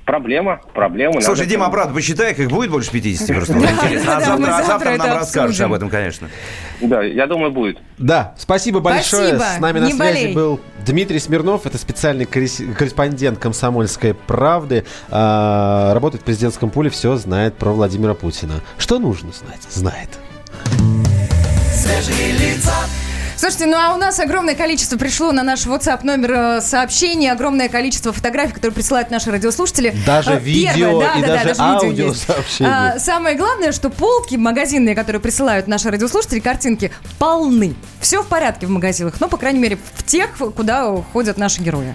Проблема, 0.05 0.61
проблема. 0.75 1.13
Слушай, 1.19 1.39
надо- 1.39 1.49
Дима, 1.49 1.65
обратно 1.65 1.95
посчитай, 1.95 2.35
как 2.35 2.47
будет 2.49 2.69
больше 2.69 2.91
50, 2.91 3.27
просто. 3.35 3.55
А 3.55 3.59
да, 4.19 4.37
мы 4.37 4.45
завтра, 4.45 4.55
а 4.57 4.63
завтра 4.63 4.97
нам 4.97 5.17
расскажешь 5.17 5.59
об 5.61 5.73
этом, 5.73 5.89
конечно. 5.89 6.29
Да, 6.79 7.01
я 7.01 7.25
думаю, 7.25 7.51
будет. 7.51 7.79
Да, 7.97 8.35
спасибо 8.37 8.81
большое. 8.81 9.29
Спасибо, 9.35 9.57
С 9.57 9.59
нами 9.59 9.79
на 9.79 9.87
связи 9.87 9.97
болей. 9.97 10.33
был 10.35 10.59
Дмитрий 10.85 11.17
Смирнов, 11.17 11.65
это 11.65 11.79
специальный 11.79 12.25
коррес- 12.25 12.71
корреспондент 12.75 13.39
«Комсомольской 13.39 14.13
правды». 14.13 14.85
А, 15.09 15.91
работает 15.95 16.21
в 16.21 16.25
президентском 16.25 16.69
пуле, 16.69 16.91
все 16.91 17.15
знает 17.15 17.55
про 17.55 17.71
Владимира 17.71 18.13
Путина. 18.13 18.61
Что 18.77 18.99
нужно 18.99 19.31
знать? 19.31 19.63
Знает. 19.71 20.09
Свежие 21.85 22.31
лица, 22.31 22.73
Слушайте, 23.37 23.65
ну 23.67 23.77
а 23.77 23.93
у 23.93 23.97
нас 23.97 24.19
огромное 24.19 24.55
количество 24.55 24.97
пришло 24.97 25.31
на 25.31 25.43
наш 25.43 25.67
WhatsApp 25.67 25.99
номер 26.03 26.31
э, 26.31 26.61
сообщений, 26.61 27.29
огромное 27.29 27.67
количество 27.69 28.11
фотографий, 28.13 28.53
которые 28.53 28.73
присылают 28.73 29.11
наши 29.11 29.29
радиослушатели. 29.29 29.93
Даже 30.05 30.31
Э, 30.31 30.39
видео 30.39 31.01
да, 31.01 31.13
и 31.13 31.21
да, 31.21 31.43
даже 31.43 31.55
да, 31.55 31.73
видео 31.73 32.07
есть. 32.07 32.29
аудиосообщения. 32.29 32.93
А, 32.95 32.99
самое 32.99 33.35
главное, 33.35 33.71
что 33.71 33.89
полки 33.89 34.35
магазинные, 34.35 34.95
которые 34.95 35.21
присылают 35.21 35.67
наши 35.67 35.91
радиослушатели, 35.91 36.39
картинки, 36.39 36.91
полны. 37.19 37.75
Все 37.99 38.23
в 38.23 38.27
порядке 38.27 38.65
в 38.67 38.69
магазинах, 38.69 39.15
ну, 39.19 39.27
по 39.27 39.37
крайней 39.37 39.59
мере, 39.59 39.77
в 39.95 40.03
тех, 40.03 40.29
куда 40.55 40.95
ходят 41.13 41.37
наши 41.37 41.61
герои. 41.61 41.93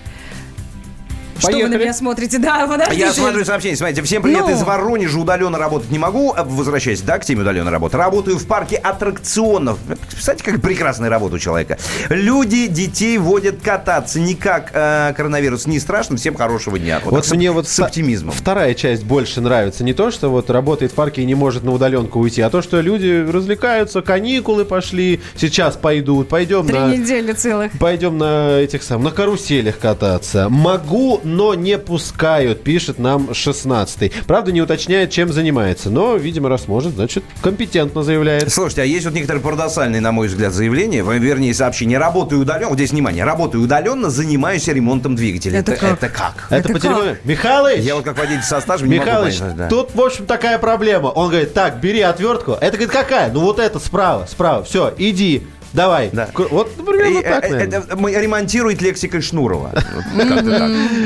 Что 1.40 1.48
вы 1.48 1.52
на 1.54 1.62
Поехали. 1.62 1.82
меня 1.84 1.92
смотрите? 1.94 2.38
Да, 2.38 2.66
подождите. 2.66 3.00
Я 3.00 3.12
смотрю 3.12 3.44
сообщение. 3.44 3.76
Смотрите, 3.76 4.02
всем 4.02 4.22
привет 4.22 4.44
Ну. 4.46 4.52
из 4.54 4.62
Воронежа. 4.62 5.18
Удаленно 5.18 5.58
работать 5.58 5.90
не 5.90 5.98
могу. 5.98 6.32
А, 6.36 6.44
Возвращаясь, 6.44 7.00
да, 7.00 7.18
к 7.18 7.24
теме 7.24 7.42
удаленной 7.42 7.70
работы. 7.72 7.96
Работаю 7.96 8.38
в 8.38 8.46
парке 8.46 8.76
аттракционов. 8.76 9.78
Представляете, 10.10 10.44
как 10.44 10.60
прекрасная 10.60 11.08
работа 11.10 11.36
у 11.36 11.38
человека. 11.38 11.78
Люди 12.08 12.66
детей 12.66 13.18
водят 13.18 13.56
кататься. 13.62 14.20
Никак 14.20 14.70
э, 14.74 15.12
коронавирус 15.16 15.66
не 15.66 15.78
страшно. 15.80 16.16
Всем 16.16 16.34
хорошего 16.34 16.78
дня. 16.78 17.00
Вот, 17.04 17.14
так 17.14 17.24
с- 17.24 17.32
мне 17.32 17.50
вот 17.50 17.68
с 17.68 17.80
оптимизмом. 17.80 18.32
Вторая 18.34 18.74
часть 18.74 19.04
больше 19.04 19.40
нравится. 19.40 19.84
Не 19.84 19.94
то, 19.94 20.10
что 20.10 20.28
вот 20.30 20.50
работает 20.50 20.92
в 20.92 20.94
парке 20.94 21.22
и 21.22 21.24
не 21.26 21.34
может 21.34 21.64
на 21.64 21.72
удаленку 21.72 22.18
уйти, 22.20 22.42
а 22.42 22.50
то, 22.50 22.60
что 22.62 22.80
люди 22.80 23.26
развлекаются, 23.30 24.02
каникулы 24.02 24.64
пошли, 24.64 25.20
сейчас 25.36 25.76
пойдут, 25.76 26.28
пойдем 26.28 26.66
Три 26.66 26.78
на... 26.78 26.94
недели 26.96 27.32
целых. 27.32 27.72
Пойдем 27.78 28.18
на 28.18 28.58
этих 28.60 28.82
самых, 28.82 29.04
на 29.04 29.10
каруселях 29.16 29.78
кататься. 29.78 30.48
Могу, 30.48 31.20
но 31.36 31.54
не 31.54 31.78
пускают, 31.78 32.62
пишет 32.62 32.98
нам 32.98 33.30
16-й. 33.30 34.12
Правда, 34.26 34.52
не 34.52 34.60
уточняет, 34.60 35.10
чем 35.10 35.32
занимается. 35.32 35.90
Но, 35.90 36.16
видимо, 36.16 36.48
раз 36.48 36.68
может, 36.68 36.94
значит, 36.94 37.24
компетентно 37.42 38.02
заявляет. 38.02 38.52
Слушайте, 38.52 38.82
а 38.82 38.84
есть 38.84 39.04
вот 39.04 39.14
некоторые 39.14 39.42
парадоксальные, 39.42 40.00
на 40.00 40.12
мой 40.12 40.28
взгляд, 40.28 40.52
заявления, 40.52 41.02
вернее, 41.02 41.54
сообщения. 41.54 41.98
Работаю 41.98 42.42
удаленно, 42.42 42.68
вот 42.68 42.76
здесь 42.76 42.90
внимание, 42.92 43.24
работаю 43.24 43.64
удаленно, 43.64 44.10
занимаюсь 44.10 44.66
ремонтом 44.68 45.16
двигателя. 45.16 45.60
Это 45.60 45.76
как? 45.76 45.92
Это 45.92 46.08
как? 46.08 46.46
Это, 46.50 46.56
Это 46.56 46.68
по 46.68 46.74
как? 46.74 46.82
телефону. 46.82 47.16
Михалыч! 47.24 47.80
Я 47.80 47.94
вот 47.94 48.04
как 48.04 48.18
водитель 48.18 48.42
со 48.42 48.60
стажем 48.60 48.88
не 48.88 48.98
могу 48.98 49.10
Михалыч, 49.10 49.38
понять, 49.38 49.56
да. 49.56 49.68
тут, 49.68 49.94
в 49.94 50.00
общем, 50.00 50.26
такая 50.26 50.58
проблема. 50.58 51.08
Он 51.08 51.28
говорит, 51.28 51.54
так, 51.54 51.80
бери 51.80 52.00
отвертку. 52.00 52.52
Это, 52.52 52.76
говорит, 52.76 52.90
какая? 52.90 53.30
Ну, 53.32 53.40
вот 53.40 53.58
это 53.58 53.78
справа, 53.78 54.26
справа. 54.30 54.64
Все, 54.64 54.92
иди, 54.98 55.46
давай. 55.72 56.10
Да. 56.12 56.28
Вот, 56.34 56.76
например, 56.76 57.06
И, 57.06 57.12
вот 57.14 57.24
так, 57.24 57.44
э, 57.44 57.54
э, 57.54 57.58
это 57.64 57.96
мы- 57.96 58.12
ремонтирует 58.12 58.82
лексикой 58.82 59.20
Шнурова. 59.20 59.72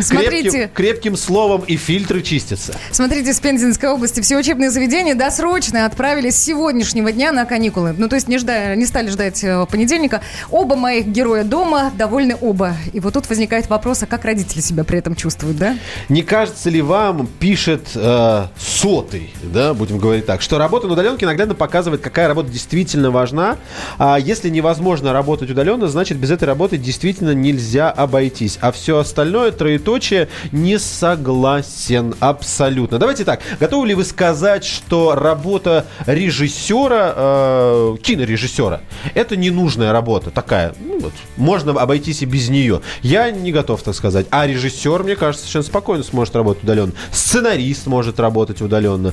Смотрите, 0.03 0.71
Крепким, 0.75 1.17
словом 1.17 1.63
и 1.67 1.77
фильтры 1.77 2.23
чистятся. 2.23 2.75
Смотрите, 2.91 3.33
с 3.33 3.41
Пензенской 3.41 3.89
области 3.89 4.21
все 4.21 4.37
учебные 4.37 4.71
заведения 4.71 5.15
досрочно 5.15 5.87
отправились 5.87 6.37
с 6.37 6.43
сегодняшнего 6.45 7.13
дня 7.13 7.33
на 7.33 7.45
каникулы. 7.45 7.95
Ну, 7.97 8.09
то 8.09 8.17
есть 8.17 8.29
не, 8.29 8.39
ждая, 8.39 8.77
не 8.77 8.87
стали 8.87 9.09
ждать 9.09 9.43
э, 9.45 9.67
понедельника. 9.71 10.21
Оба 10.51 10.77
моих 10.77 11.07
героя 11.07 11.45
дома 11.45 11.93
довольны 11.97 12.37
оба. 12.41 12.75
И 12.93 13.01
вот 13.01 13.15
тут 13.15 13.29
возникает 13.29 13.69
вопрос, 13.69 14.03
а 14.03 14.07
как 14.07 14.25
родители 14.25 14.61
себя 14.61 14.85
при 14.85 14.99
этом 14.99 15.15
чувствуют, 15.15 15.57
да? 15.57 15.77
Не 16.09 16.23
кажется 16.23 16.71
ли 16.71 16.83
вам, 16.83 17.27
пишет 17.27 17.89
э, 17.95 18.47
сотый, 18.59 19.33
да, 19.43 19.75
будем 19.75 19.99
говорить 19.99 20.27
так, 20.27 20.43
что 20.43 20.59
работа 20.59 20.87
на 20.87 20.95
удаленке 20.95 21.27
наглядно 21.27 21.55
показывает, 21.55 22.01
какая 22.01 22.29
работа 22.29 22.51
действительно 22.51 23.11
важна. 23.11 23.57
А 23.99 24.19
если 24.19 24.51
невозможно 24.55 25.13
работать 25.13 25.51
удаленно, 25.51 25.89
значит, 25.89 26.19
без 26.19 26.31
этой 26.31 26.45
работы 26.45 26.79
действительно 26.79 27.35
нельзя 27.35 27.91
обойтись. 27.91 28.59
А 28.61 28.73
все 28.73 28.99
остальное, 28.99 29.51
троеточие, 29.51 30.29
не 30.53 30.79
согласен 30.79 32.15
абсолютно. 32.21 32.99
Давайте 32.99 33.25
так, 33.25 33.41
готовы 33.61 33.89
ли 33.89 33.95
вы 33.95 34.05
сказать, 34.05 34.65
что 34.65 35.15
работа 35.15 35.87
режиссера, 36.07 37.13
э, 37.15 37.97
кинорежиссера, 38.03 38.81
это 39.15 39.37
ненужная 39.37 39.93
работа 39.93 40.31
такая, 40.31 40.75
ну 40.81 41.01
вот, 41.01 41.13
можно 41.37 41.73
обойтись 41.73 42.23
и 42.23 42.27
без 42.27 42.49
нее. 42.49 42.81
Я 43.03 43.31
не 43.31 43.53
готов 43.53 43.83
так 43.83 43.95
сказать. 43.95 44.27
А 44.31 44.47
режиссер, 44.47 45.03
мне 45.03 45.17
кажется, 45.17 45.45
совершенно 45.45 45.65
спокойно 45.65 46.05
сможет 46.05 46.35
работать 46.37 46.63
удаленно. 46.65 46.93
Сценарист 47.13 47.87
может 47.87 48.21
работать 48.21 48.63
удаленно. 48.63 49.13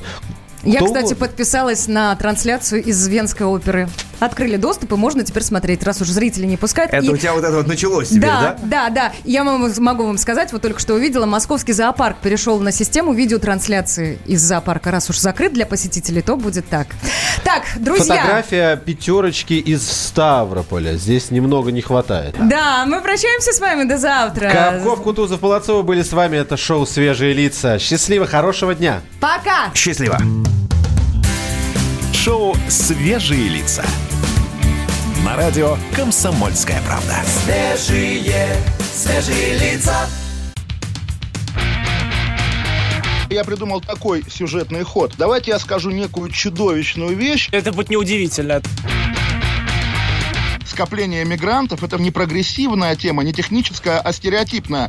Я, 0.62 0.76
Кто 0.76 0.86
кстати, 0.86 1.06
угодно. 1.06 1.26
подписалась 1.26 1.88
на 1.88 2.14
трансляцию 2.14 2.84
из 2.84 3.06
Венской 3.08 3.46
оперы. 3.46 3.88
Открыли 4.24 4.56
доступ, 4.56 4.92
и 4.92 4.96
можно 4.96 5.24
теперь 5.24 5.42
смотреть, 5.42 5.82
раз 5.82 6.00
уж 6.00 6.08
зрители 6.08 6.46
не 6.46 6.56
пускают. 6.56 6.92
Это 6.92 7.04
И- 7.04 7.08
у 7.08 7.16
тебя 7.16 7.32
вот 7.34 7.44
это 7.44 7.56
вот 7.56 7.66
началось 7.66 8.08
теперь, 8.08 8.22
да? 8.22 8.56
да, 8.62 8.88
да, 8.88 8.90
да. 8.90 9.12
Я 9.24 9.44
могу, 9.44 9.68
могу 9.80 10.06
вам 10.06 10.18
сказать, 10.18 10.52
вот 10.52 10.62
только 10.62 10.78
что 10.80 10.94
увидела, 10.94 11.26
московский 11.26 11.72
зоопарк 11.72 12.18
перешел 12.18 12.60
на 12.60 12.72
систему 12.72 13.12
видеотрансляции 13.12 14.18
из 14.26 14.40
зоопарка. 14.42 14.90
Раз 14.90 15.10
уж 15.10 15.18
закрыт 15.18 15.52
для 15.52 15.66
посетителей, 15.66 16.22
то 16.22 16.36
будет 16.36 16.68
так. 16.68 16.88
Так, 17.44 17.62
друзья. 17.76 18.16
Фотография 18.16 18.76
пятерочки 18.76 19.54
из 19.54 19.82
Ставрополя. 19.90 20.96
Здесь 20.96 21.30
немного 21.30 21.72
не 21.72 21.80
хватает. 21.82 22.34
Да, 22.38 22.84
мы 22.86 23.00
прощаемся 23.00 23.52
с 23.52 23.60
вами 23.60 23.84
до 23.84 23.98
завтра. 23.98 24.50
Капков, 24.50 25.02
Кутузов, 25.02 25.42
Молодцова 25.42 25.82
были 25.82 26.02
с 26.02 26.12
вами. 26.12 26.36
Это 26.36 26.56
шоу 26.56 26.86
«Свежие 26.86 27.32
лица». 27.32 27.78
Счастливо, 27.78 28.26
хорошего 28.26 28.74
дня. 28.74 29.00
Пока. 29.20 29.72
Счастливо. 29.74 30.18
Шоу 32.24 32.56
«Свежие 32.68 33.48
лица». 33.48 33.84
На 35.24 35.34
радио 35.34 35.76
«Комсомольская 35.92 36.80
правда». 36.82 37.16
Свежие, 37.26 38.46
свежие 38.94 39.58
лица. 39.58 40.08
Я 43.28 43.42
придумал 43.42 43.80
такой 43.80 44.22
сюжетный 44.30 44.84
ход. 44.84 45.14
Давайте 45.18 45.50
я 45.50 45.58
скажу 45.58 45.90
некую 45.90 46.30
чудовищную 46.30 47.16
вещь. 47.16 47.48
Это 47.50 47.72
будет 47.72 47.90
неудивительно. 47.90 48.62
Скопление 50.64 51.24
мигрантов– 51.24 51.82
это 51.82 51.98
не 51.98 52.12
прогрессивная 52.12 52.94
тема, 52.94 53.24
не 53.24 53.32
техническая, 53.32 53.98
а 53.98 54.12
стереотипная. 54.12 54.88